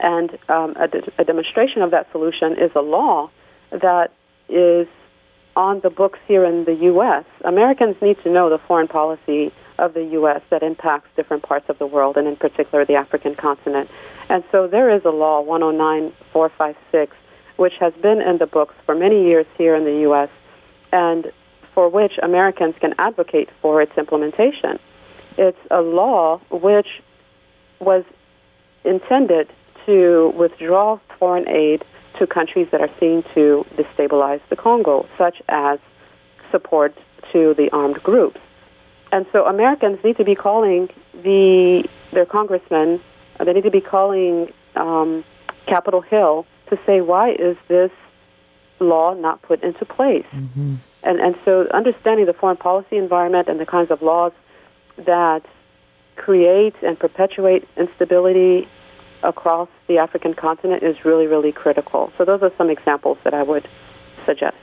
[0.00, 3.30] And um, a, de- a demonstration of that solution is a law
[3.70, 4.12] that
[4.48, 4.86] is
[5.56, 7.24] on the books here in the U.S.
[7.44, 10.42] Americans need to know the foreign policy of the U.S.
[10.50, 13.90] that impacts different parts of the world, and in particular the African continent.
[14.28, 17.16] And so there is a law, 109456,
[17.56, 20.30] which has been in the books for many years here in the U.S.,
[20.92, 21.32] and
[21.74, 24.78] for which Americans can advocate for its implementation.
[25.36, 26.88] It's a law which
[27.78, 28.04] was
[28.84, 29.48] intended
[29.86, 31.84] to withdraw foreign aid
[32.18, 35.78] to countries that are seen to destabilize the Congo, such as
[36.50, 36.96] support
[37.32, 38.40] to the armed groups.
[39.12, 40.88] And so Americans need to be calling
[41.22, 43.00] the their congressmen.
[43.38, 45.24] uh, They need to be calling um,
[45.66, 47.90] Capitol Hill to say why is this
[48.80, 50.26] law not put into place?
[51.02, 54.32] And and so understanding the foreign policy environment and the kinds of laws
[54.96, 55.44] that
[56.16, 58.68] create and perpetuate instability
[59.22, 62.12] across the African continent is really really critical.
[62.18, 63.66] So those are some examples that I would
[64.26, 64.56] suggest.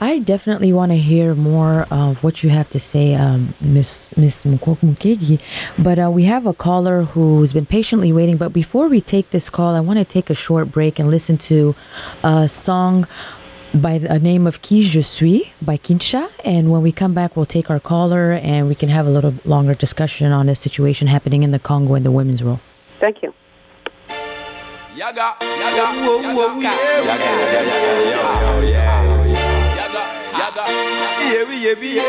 [0.00, 4.44] I definitely want to hear more of what you have to say, um, Miss Miss
[4.44, 5.40] Mukok Mukegi.
[5.76, 8.36] But uh, we have a caller who's been patiently waiting.
[8.36, 11.36] But before we take this call, I want to take a short break and listen
[11.38, 11.74] to
[12.22, 13.08] a song
[13.74, 16.30] by the name of Qui Je suis by Kinsha.
[16.44, 19.34] And when we come back, we'll take our caller and we can have a little
[19.44, 22.60] longer discussion on the situation happening in the Congo and the women's role.
[23.00, 23.34] Thank you.
[24.94, 26.74] Yaga, yaga, whoa, whoa, yeah.
[27.04, 28.68] Yaga, yaga, yaga, yo, yo, yeah.
[28.68, 29.07] Yaga, yaga,
[30.38, 32.02] yeah, oui, yeah, oui, yeah.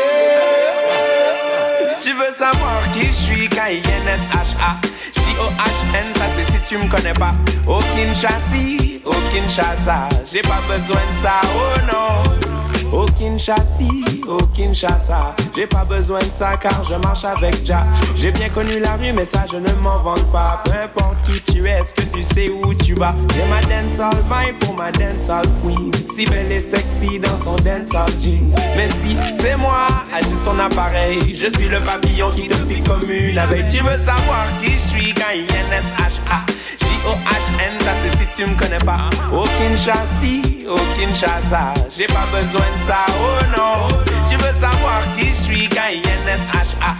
[2.00, 4.76] Tu veux savoir qui je suis K-I-N-S-H-A
[5.14, 7.34] J-O-H-N, ça c'est si tu me connais pas.
[7.66, 12.49] Au Kinshasa, au Kinshasa J'ai pas besoin de ça, oh non
[12.92, 13.84] au Kinshasa,
[14.28, 15.34] au Kinshasa.
[15.54, 17.86] J'ai pas besoin de ça car je marche avec Jah
[18.16, 20.62] J'ai bien connu la rue mais ça je ne m'en vante pas.
[20.64, 23.14] Peu importe qui tu es, est-ce que tu sais où tu vas?
[23.34, 25.90] J'ai ma dancehall vibe pour ma dancehall queen.
[25.94, 28.54] Si belle et sexy dans son dancehall jeans.
[28.76, 31.34] Mais si c'est moi, ajuste ton appareil.
[31.34, 33.64] Je suis le papillon qui te pique comme une abeille.
[33.70, 35.14] Tu veux savoir qui je suis?
[35.14, 36.46] Quand il N-S-H-A
[36.80, 39.10] J-O-H-N, ça c'est si tu me connais pas.
[39.32, 43.88] Au Kinshasa, au Kinshasa J'ai pas besoin de ça, oh non.
[44.28, 46.94] Tu veux savoir qui je suis quand il N-S-H-A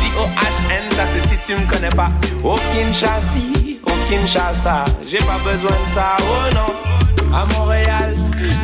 [0.00, 2.10] J-O-H-N, ça c'est si tu me connais pas.
[2.44, 3.20] Au Kinshasa,
[3.84, 7.36] au Kinshasa J'ai pas besoin de ça, oh non.
[7.36, 8.05] À Montréal,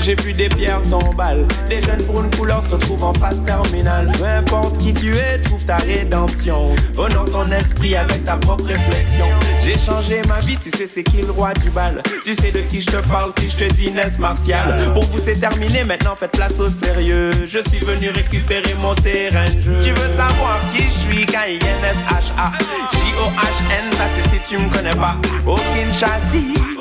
[0.05, 4.11] J'ai vu des pierres tombales, des jeunes pour une couleur se retrouvent en phase terminale.
[4.19, 6.75] Peu importe qui tu es, trouve ta rédemption.
[6.99, 9.27] Honore ton esprit avec ta propre réflexion.
[9.65, 12.03] J'ai changé ma vie, tu sais c'est qui le roi du bal.
[12.25, 14.93] Tu sais de qui je te parle si je te dis Ness Martial.
[14.93, 17.31] Pour vous c'est terminé, maintenant faites place au sérieux.
[17.47, 19.79] Je suis venu récupérer mon terrain de jeu.
[19.81, 22.51] Tu veux savoir qui je suis, K-I-N-S-H-A.
[22.91, 25.15] J-O-H-N, ça c'est si tu me connais pas.
[25.47, 26.19] Au Kinshasa,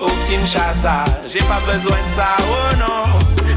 [0.02, 1.06] au Kinshasa.
[1.32, 3.11] J'ai pas besoin de ça, oh non.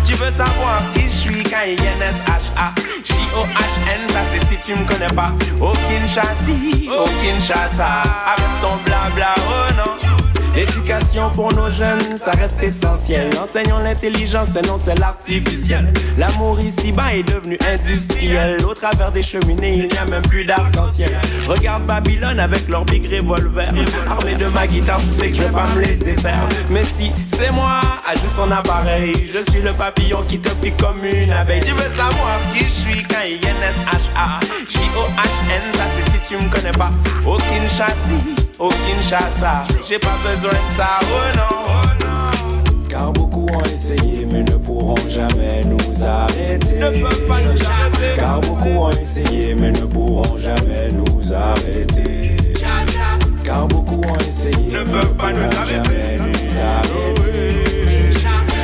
[0.04, 2.74] Tu veux savoir qui je suis, K-I-N-S-H-A.
[3.04, 5.32] J-O-H-N, ça c'est si tu me connais pas.
[5.60, 6.52] Au Kinshasa,
[6.90, 8.02] au Kinshasa.
[8.26, 10.23] Arrête ton blabla, oh non.
[10.54, 13.28] L'éducation pour nos jeunes, ça reste essentiel.
[13.42, 15.92] Enseignons l'intelligence et non c'est l'artificiel.
[16.16, 18.64] L'amour ici-bas est devenu industriel.
[18.64, 21.18] Au travers des cheminées, il n'y a même plus d'arc-en-ciel.
[21.48, 23.72] Regarde Babylone avec leur big revolver.
[24.08, 26.46] Armé de ma guitare, tu sais que je vais pas me laisser faire.
[26.70, 29.12] Mais si c'est moi, ajuste ton appareil.
[29.34, 31.62] Je suis le papillon qui te pique comme une abeille.
[31.62, 33.02] Tu veux savoir qui je suis?
[33.02, 34.40] Quand il y H-A.
[34.68, 36.90] J-O-H-N, ça c'est si tu me connais pas.
[37.26, 39.62] Au Kinshasa, au Kinshasa.
[39.88, 42.88] J'ai pas besoin de ça, oh non.
[42.88, 46.76] Car beaucoup ont essayé, mais ne pourront jamais nous arrêter.
[46.76, 48.16] Ne peuvent pas nous arrêter.
[48.16, 52.36] Car beaucoup ont essayé, mais ne pourront jamais nous arrêter.
[53.42, 56.16] Car beaucoup ont essayé, ne peuvent pas nous arrêter.
[56.18, 57.54] Nous arrêter.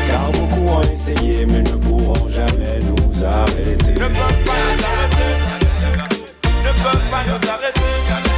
[0.08, 3.92] Car beaucoup ont essayé, mais ne pourront jamais nous arrêter.
[3.92, 5.30] Ne peuvent pas nous arrêter.
[6.64, 8.29] Ne peuvent pas nous arrêter.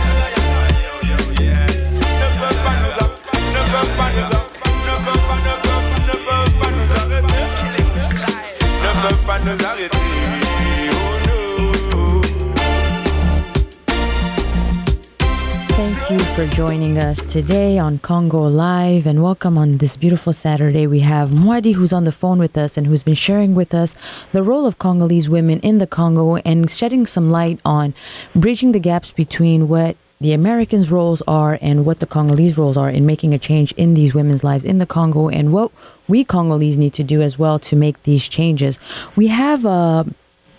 [15.72, 20.86] Thank you for joining us today on Congo Live and welcome on this beautiful Saturday.
[20.86, 23.94] We have Mwadi who's on the phone with us and who's been sharing with us
[24.32, 27.94] the role of Congolese women in the Congo and shedding some light on
[28.36, 32.88] bridging the gaps between what the Americans' roles are and what the Congolese roles are
[32.88, 35.72] in making a change in these women's lives in the Congo and what
[36.06, 38.78] we Congolese need to do as well to make these changes.
[39.16, 40.04] We have uh,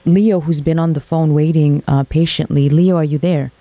[0.06, 2.70] Leo who's been on the phone waiting uh, patiently.
[2.70, 3.54] Leo, are you there?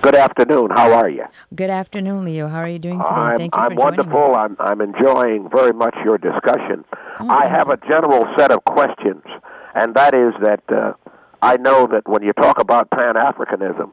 [0.00, 0.70] Good afternoon.
[0.70, 1.24] How are you?
[1.54, 2.48] Good afternoon, Leo.
[2.48, 3.10] How are you doing today?
[3.10, 4.34] I'm, Thank you I'm for joining wonderful.
[4.34, 4.50] us.
[4.50, 6.86] I'm, I'm enjoying very much your discussion.
[7.20, 9.22] Oh, I have a general set of questions,
[9.74, 10.94] and that is that uh,
[11.42, 13.92] I know that when you talk about Pan Africanism,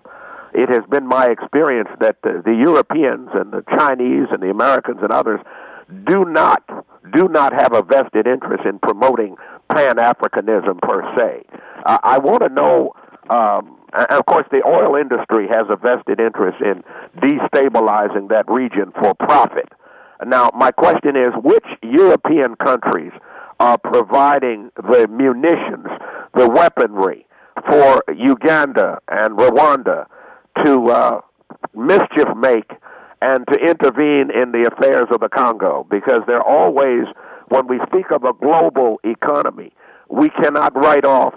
[0.53, 4.99] it has been my experience that the, the Europeans and the Chinese and the Americans
[5.01, 5.39] and others
[6.05, 6.63] do not
[7.13, 9.37] do not have a vested interest in promoting
[9.73, 11.45] Pan Africanism per se.
[11.85, 12.93] Uh, I want to know.
[13.29, 16.83] Um, and of course, the oil industry has a vested interest in
[17.21, 19.69] destabilizing that region for profit.
[20.25, 23.11] Now, my question is which European countries
[23.59, 25.87] are providing the munitions,
[26.35, 27.27] the weaponry
[27.67, 30.05] for Uganda and Rwanda
[30.63, 31.21] to uh,
[31.75, 32.69] mischief make
[33.21, 35.85] and to intervene in the affairs of the Congo?
[35.89, 37.05] Because they're always,
[37.49, 39.73] when we speak of a global economy,
[40.09, 41.33] we cannot write off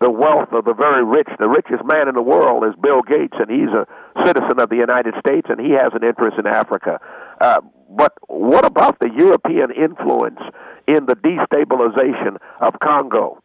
[0.00, 1.28] the wealth of the very rich.
[1.38, 3.86] The richest man in the world is Bill Gates, and he's a
[4.24, 7.00] citizen of the United States, and he has an interest in Africa.
[7.40, 7.60] Uh,
[7.90, 10.40] but what about the European influence
[10.86, 13.40] in the destabilization of Congo?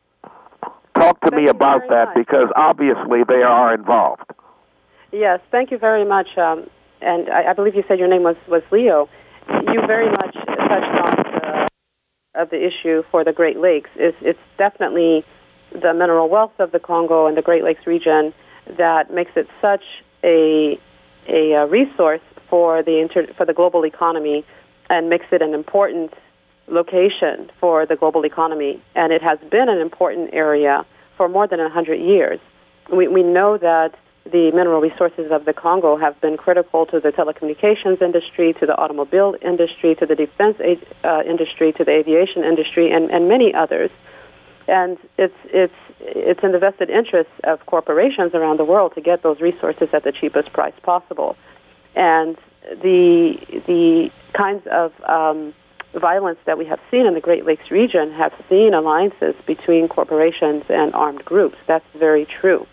[1.00, 2.16] Talk to Thank me about that much.
[2.16, 4.24] because obviously they are involved.
[5.12, 6.28] Yes, thank you very much.
[6.38, 6.70] Um,
[7.02, 9.10] and I, I believe you said your name was, was Leo.
[9.50, 11.70] You very much touched on
[12.36, 13.90] the, of the issue for the Great Lakes.
[13.96, 15.24] It's, it's definitely
[15.72, 18.34] the mineral wealth of the Congo and the Great Lakes region
[18.78, 19.84] that makes it such
[20.24, 20.78] a,
[21.28, 24.46] a, resource for the, inter, for the global economy
[24.90, 26.12] and makes it an important
[26.70, 28.82] location for the global economy.
[28.96, 30.86] And it has been an important area
[31.18, 32.40] for more than 100 years.
[32.92, 33.96] We, we know that
[34.26, 38.76] the mineral resources of the Congo have been critical to the telecommunications industry, to the
[38.76, 40.58] automobile industry, to the defense
[41.04, 43.90] uh, industry, to the aviation industry, and, and many others.
[44.68, 49.24] And it's, it's, it's in the vested interest of corporations around the world to get
[49.24, 51.36] those resources at the cheapest price possible.
[51.96, 52.38] And
[52.82, 55.54] the, the kinds of um,
[55.94, 60.64] violence that we have seen in the Great Lakes region have seen alliances between corporations
[60.70, 61.58] and armed groups.
[61.68, 62.68] That's very true.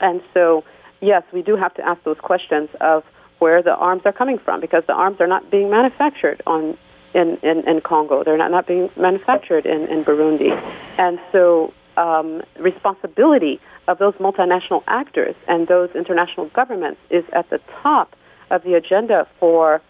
[0.00, 0.64] And so,
[1.00, 3.04] yes, we do have to ask those questions of
[3.38, 6.78] where the arms are coming from because the arms are not being manufactured on
[7.14, 8.24] in, in, in Congo.
[8.24, 10.52] They're not, not being manufactured in, in Burundi.
[10.98, 17.60] And so um, responsibility of those multinational actors and those international governments is at the
[17.82, 18.16] top
[18.50, 19.82] of the agenda for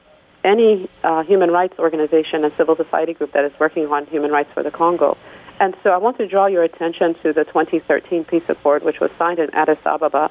[0.45, 4.51] any uh, human rights organization and civil society group that is working on human rights
[4.53, 5.17] for the Congo.
[5.61, 9.11] And so I want to draw your attention to the 2013 Peace Accord, which was
[9.19, 10.31] signed in Addis Ababa.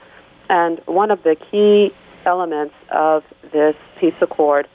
[0.50, 1.94] And one of the key
[2.26, 4.68] elements of this peace accord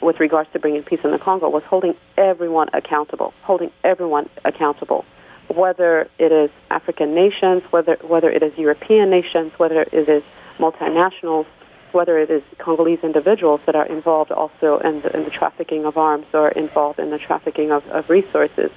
[0.00, 5.04] with regards to bringing peace in the Congo was holding everyone accountable, holding everyone accountable,
[5.48, 10.22] whether it is African nations, whether, whether it is European nations, whether it is
[10.58, 11.46] multinationals,
[11.92, 15.96] whether it is Congolese individuals that are involved also in the, in the trafficking of
[15.96, 18.70] arms or involved in the trafficking of, of resources.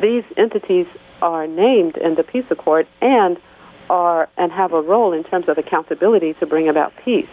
[0.00, 0.86] These entities
[1.22, 3.38] are named in the peace accord and
[3.90, 7.28] are and have a role in terms of accountability to bring about peace.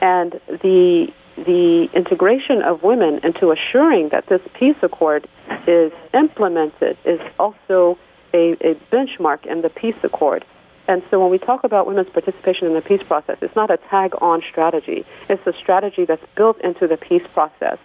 [0.00, 5.28] And the the integration of women into assuring that this peace accord
[5.66, 7.98] is implemented is also
[8.32, 10.44] a, a benchmark in the peace accord.
[10.88, 13.76] And so when we talk about women's participation in the peace process, it's not a
[13.76, 15.04] tag on strategy.
[15.28, 17.78] It's a strategy that's built into the peace process.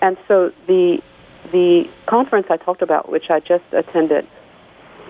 [0.00, 1.02] And so the
[1.52, 4.26] the conference I talked about, which I just attended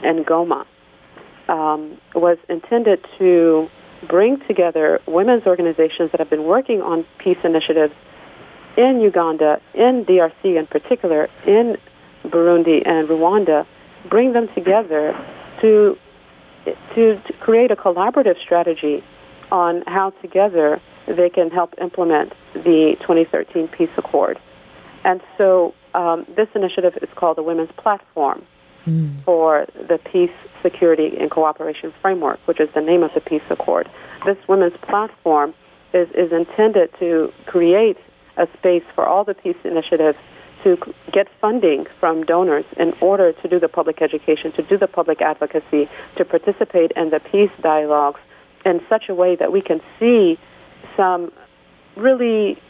[0.03, 0.67] in Goma,
[1.49, 3.71] um, was intended to
[4.07, 7.95] bring together women's organizations that have been working on peace initiatives
[8.77, 11.79] in Uganda, in DRC in particular, in
[12.25, 13.67] Burundi and Rwanda,
[14.09, 15.17] bring them together
[15.61, 15.99] to,
[16.95, 19.03] to, to create a collaborative strategy
[19.51, 24.39] on how together they can help implement the 2013 Peace Accord.
[25.05, 28.45] And so um, this initiative is called the Women's Platform
[28.87, 29.23] mm.
[29.23, 33.89] for the Peace, Security, and Cooperation Framework, which is the name of the Peace Accord.
[34.25, 35.55] This Women's Platform
[35.93, 37.99] is, is intended to create
[38.37, 40.19] a space for all the peace initiatives
[40.67, 40.77] to
[41.13, 45.23] get funding from donors in order to do the public education, to do the public
[45.23, 48.21] advocacy, to participate in the peace dialogues
[48.65, 50.37] in such a way that we can see
[50.97, 51.33] some
[51.95, 52.61] really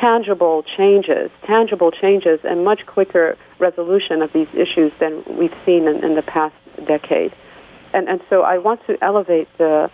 [0.00, 6.02] tangible changes, tangible changes, and much quicker resolution of these issues than we've seen in,
[6.02, 6.54] in the past
[6.86, 7.34] decade.
[7.92, 9.90] And, and so I want to elevate the,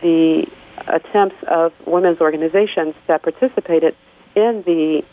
[0.00, 0.46] the
[0.88, 3.94] attempts of women's organizations that participated
[4.34, 5.04] in the,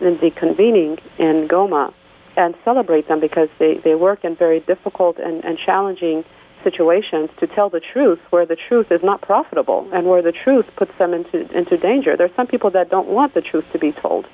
[0.00, 1.92] in the convening in Goma
[2.36, 6.24] and celebrate them because they, they work in very difficult and, and challenging
[6.62, 10.66] situations to tell the truth where the truth is not profitable and where the truth
[10.76, 12.16] puts them into into danger.
[12.16, 14.26] There are some people that don't want the truth to be told.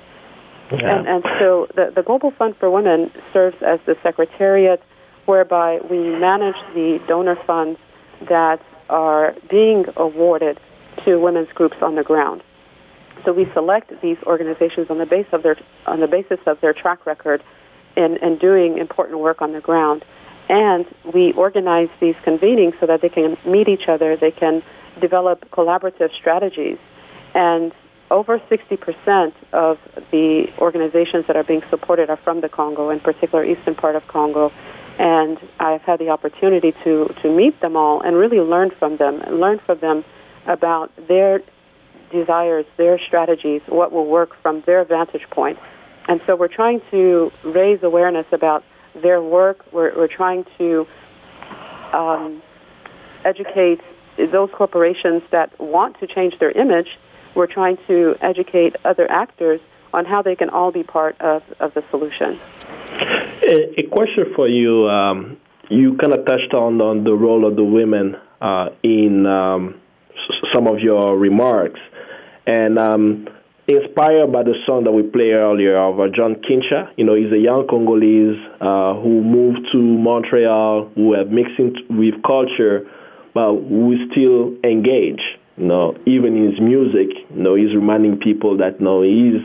[0.71, 0.97] Yeah.
[0.97, 4.81] And, and so the, the Global Fund for Women serves as the secretariat
[5.25, 7.79] whereby we manage the donor funds
[8.29, 10.59] that are being awarded
[11.03, 12.41] to women's groups on the ground.
[13.25, 16.73] So we select these organizations on the base of their on the basis of their
[16.73, 17.43] track record
[17.97, 20.05] in, in doing important work on the ground
[20.49, 24.61] and we organize these convenings so that they can meet each other, they can
[24.99, 26.77] develop collaborative strategies.
[27.33, 27.73] And
[28.11, 29.79] over 60% of
[30.11, 34.07] the organizations that are being supported are from the Congo, in particular, eastern part of
[34.07, 34.51] Congo.
[34.99, 39.21] And I've had the opportunity to, to meet them all and really learn from them,
[39.23, 40.05] learn from them
[40.45, 41.41] about their
[42.21, 45.57] desires, their strategies, what will work from their vantage point.
[46.07, 48.61] And so we're trying to raise awareness about
[49.05, 49.57] their work.
[49.75, 50.67] We're, we're trying to
[52.01, 52.41] um,
[53.31, 53.81] educate
[54.37, 56.89] those corporations that want to change their image.
[57.35, 59.59] We're trying to educate other actors
[59.93, 62.39] on how they can all be part of, of the solution.
[63.53, 64.87] A, a question for you.
[64.87, 65.37] Um,
[65.69, 70.49] you kind of touched on, on the role of the women uh, in um, s-
[70.53, 71.79] some of your remarks.
[72.47, 73.27] And um,
[73.67, 76.91] inspired by the song that we played earlier of uh, John Kinsha.
[76.97, 81.57] You know, he's a young Congolese uh, who moved to Montreal, who have mixed
[81.89, 82.85] with culture,
[83.33, 85.25] but who still engaged.
[85.57, 89.41] You know, even in his music, you know, he's reminding people that you know, he's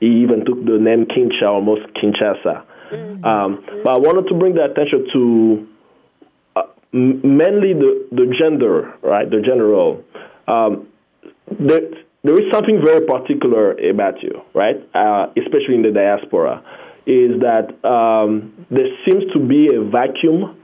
[0.00, 2.64] he even took the name Kinsha, almost Kinshasa.
[2.92, 3.24] Mm-hmm.
[3.24, 5.68] Um, but I wanted to bring the attention to
[6.56, 9.30] uh, mainly the, the gender, right?
[9.30, 10.04] The gender role.
[10.46, 10.88] Um,
[11.46, 14.76] the, there is something very particular about you, right?
[14.94, 16.64] Uh, especially in the diaspora,
[17.06, 20.56] is that um, there seems to be a vacuum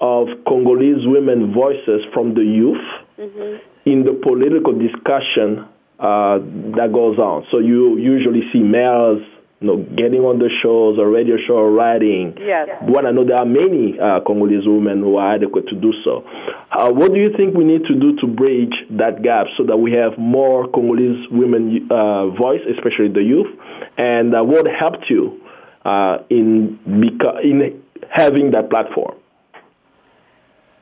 [0.00, 2.86] of Congolese women voices from the youth
[3.18, 3.58] mm-hmm.
[3.84, 5.66] in the political discussion
[5.98, 6.38] uh,
[6.78, 7.46] that goes on.
[7.50, 9.22] So you usually see males
[9.62, 12.34] you know, getting on the shows or radio show or writing.
[12.36, 12.68] Yes.
[12.82, 16.26] One, I know there are many uh, Congolese women who are adequate to do so.
[16.72, 19.76] Uh, what do you think we need to do to bridge that gap so that
[19.76, 23.46] we have more Congolese women uh, voice, especially the youth?
[23.96, 25.40] And uh, what helped you
[25.84, 29.14] uh, in, beca- in having that platform?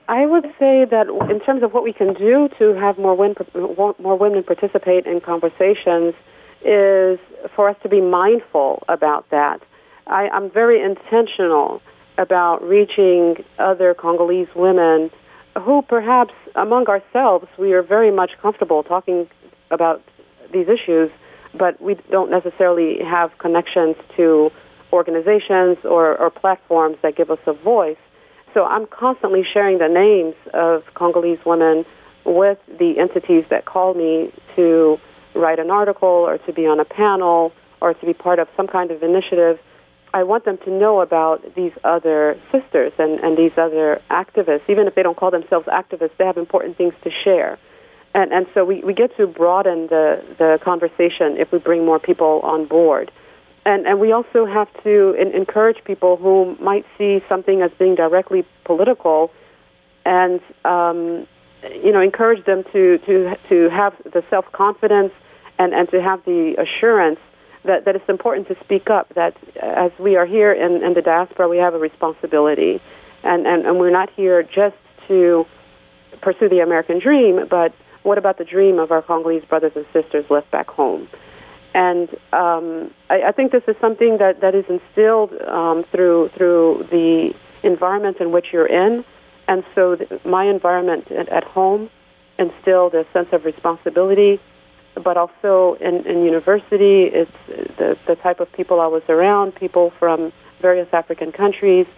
[0.08, 3.36] I would say that in terms of what we can do to have more women,
[3.54, 6.14] more women participate in conversations–
[6.64, 7.18] is
[7.54, 9.60] for us to be mindful about that.
[10.06, 11.80] I, I'm very intentional
[12.18, 15.10] about reaching other Congolese women
[15.58, 19.28] who perhaps among ourselves we are very much comfortable talking
[19.70, 20.02] about
[20.52, 21.10] these issues,
[21.54, 24.50] but we don't necessarily have connections to
[24.92, 27.96] organizations or, or platforms that give us a voice.
[28.52, 31.84] So I'm constantly sharing the names of Congolese women
[32.24, 34.98] with the entities that call me to
[35.34, 38.66] write an article or to be on a panel or to be part of some
[38.66, 39.58] kind of initiative.
[40.12, 44.62] I want them to know about these other sisters and, and these other activists.
[44.68, 47.58] Even if they don't call themselves activists, they have important things to share.
[48.12, 52.00] And, and so we, we get to broaden the, the conversation if we bring more
[52.00, 53.12] people on board.
[53.64, 57.94] And, and we also have to in, encourage people who might see something as being
[57.94, 59.30] directly political
[60.04, 61.26] and um,
[61.62, 65.12] you know, encourage them to, to, to have the self confidence
[65.58, 67.20] and, and to have the assurance
[67.64, 71.02] that, that it's important to speak up, that as we are here in, in the
[71.02, 72.80] diaspora, we have a responsibility.
[73.22, 74.76] And, and, and we're not here just
[75.08, 75.46] to
[76.22, 80.24] pursue the American dream, but what about the dream of our Congolese brothers and sisters
[80.30, 81.08] left back home?
[81.74, 86.88] And um, I, I think this is something that, that is instilled um, through, through
[86.90, 89.04] the environment in which you're in
[89.50, 91.90] and so th- my environment at, at home
[92.38, 94.38] instilled a sense of responsibility,
[94.94, 97.38] but also in, in university, it's
[97.76, 101.88] the, the type of people I was around, people from various African countries,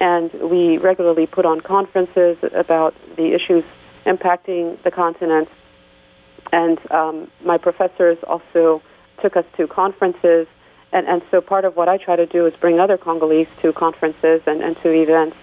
[0.00, 3.64] and we regularly put on conferences about the issues
[4.04, 5.48] impacting the continent.
[6.52, 8.82] And um, my professors also
[9.22, 10.46] took us to conferences.
[10.92, 13.72] And, and so part of what I try to do is bring other Congolese to
[13.72, 15.36] conferences and, and to events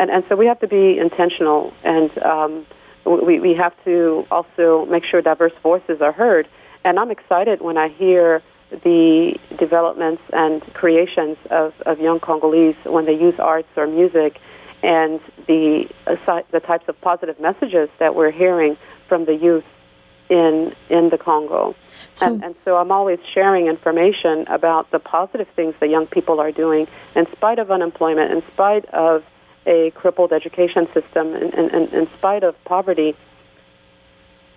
[0.00, 2.66] and and so we have to be intentional, and um,
[3.04, 6.48] we we have to also make sure diverse voices are heard.
[6.84, 13.04] And I'm excited when I hear the developments and creations of, of young Congolese when
[13.04, 14.40] they use arts or music,
[14.82, 19.68] and the uh, the types of positive messages that we're hearing from the youth
[20.30, 21.74] in in the Congo.
[22.14, 26.40] So, and, and so I'm always sharing information about the positive things that young people
[26.40, 29.24] are doing in spite of unemployment, in spite of
[29.66, 33.14] a crippled education system, and, and, in spite of poverty,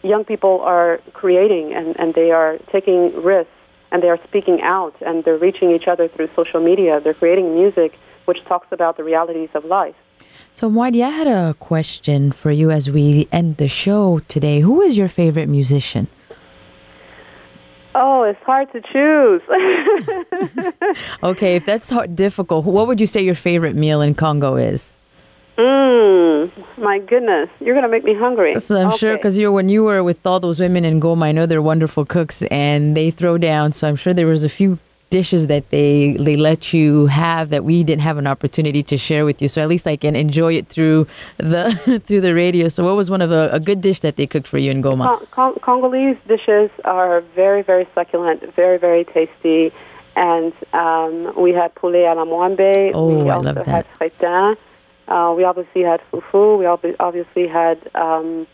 [0.01, 3.51] young people are creating and, and they are taking risks
[3.91, 6.99] and they are speaking out and they're reaching each other through social media.
[6.99, 9.95] They're creating music which talks about the realities of life.
[10.55, 14.61] So, Mwadi, I had a question for you as we end the show today.
[14.61, 16.07] Who is your favorite musician?
[17.95, 19.41] Oh, it's hard to choose.
[21.23, 24.95] okay, if that's hard, difficult, what would you say your favorite meal in Congo is?
[25.57, 28.59] Mmm, my goodness, you're gonna make me hungry.
[28.59, 28.97] So I'm okay.
[28.97, 31.61] sure because you when you were with all those women in Goma, I know they're
[31.61, 33.71] wonderful cooks and they throw down.
[33.71, 34.79] So I'm sure there was a few
[35.13, 39.23] dishes that they they let you have that we didn't have an opportunity to share
[39.29, 39.47] with you.
[39.47, 41.05] So at least I can enjoy it through
[41.37, 41.63] the
[42.05, 42.67] through the radio.
[42.67, 44.81] So what was one of a, a good dish that they cooked for you in
[44.81, 45.05] Goma?
[45.29, 49.71] Cong- Congolese dishes are very very succulent, very very tasty,
[50.15, 51.13] and um,
[51.45, 52.91] we had poulet à la moambe.
[52.95, 54.57] Oh, we I also love had fretin.
[55.07, 56.43] Uh, we obviously had fufu.
[56.57, 56.65] We
[57.07, 58.47] obviously had um,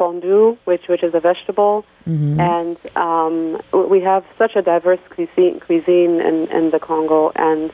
[0.00, 2.40] pondu, which which is a vegetable, mm-hmm.
[2.40, 3.36] and um,
[3.94, 7.70] we have such a diverse cuisine, cuisine in, in the Congo, and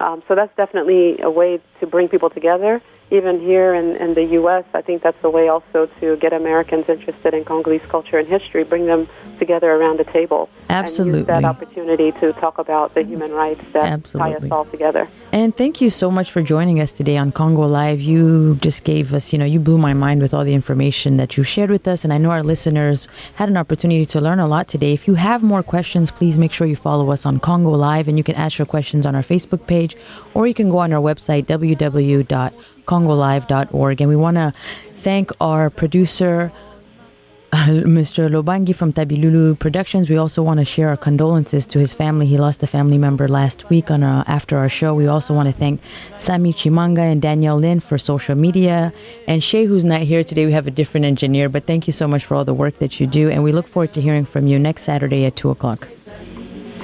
[0.00, 2.80] um, so that's definitely a way to bring people together
[3.14, 6.88] even here in, in the U.S., I think that's a way also to get Americans
[6.88, 9.08] interested in Congolese culture and history, bring them
[9.38, 10.48] together around the table.
[10.68, 11.20] Absolutely.
[11.20, 14.32] And use that opportunity to talk about the human rights that Absolutely.
[14.32, 15.08] tie us all together.
[15.32, 18.00] And thank you so much for joining us today on Congo Live.
[18.00, 21.36] You just gave us, you know, you blew my mind with all the information that
[21.36, 22.04] you shared with us.
[22.04, 24.92] And I know our listeners had an opportunity to learn a lot today.
[24.92, 28.18] If you have more questions, please make sure you follow us on Congo Live and
[28.18, 29.96] you can ask your questions on our Facebook page
[30.34, 32.54] or you can go on our website, www
[32.86, 34.00] congolive.org.
[34.00, 34.52] And we want to
[34.96, 36.50] thank our producer,
[37.52, 38.28] Mr.
[38.28, 40.08] Lobangi from Tabilulu Productions.
[40.08, 42.26] We also want to share our condolences to his family.
[42.26, 44.94] He lost a family member last week on our, after our show.
[44.94, 45.80] We also want to thank
[46.18, 48.92] Sami Chimanga and Danielle Lin for social media.
[49.28, 51.48] And Shay, who's not here today, we have a different engineer.
[51.48, 53.30] But thank you so much for all the work that you do.
[53.30, 55.88] And we look forward to hearing from you next Saturday at 2 o'clock.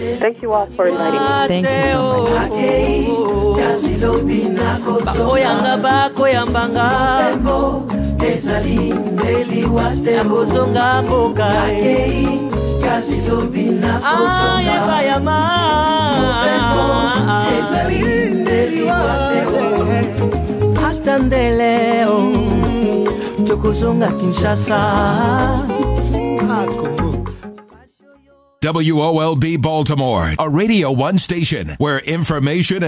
[0.00, 1.60] Thank you all for inviting me.
[1.60, 2.00] Thank you
[5.12, 5.82] so much.
[5.82, 6.88] bakoyambanga.
[8.34, 11.48] Ezali ndeliwa te kozonga mboka.
[12.80, 14.98] Kasi lobi nakoyeba
[17.58, 18.00] ezali
[18.34, 19.40] ndeliwa te
[20.86, 23.44] ata ndeleo oh.
[23.46, 26.66] tokozonga kinshasa ah,
[28.62, 32.76] WOLB Baltimore, a Radio 1 station where information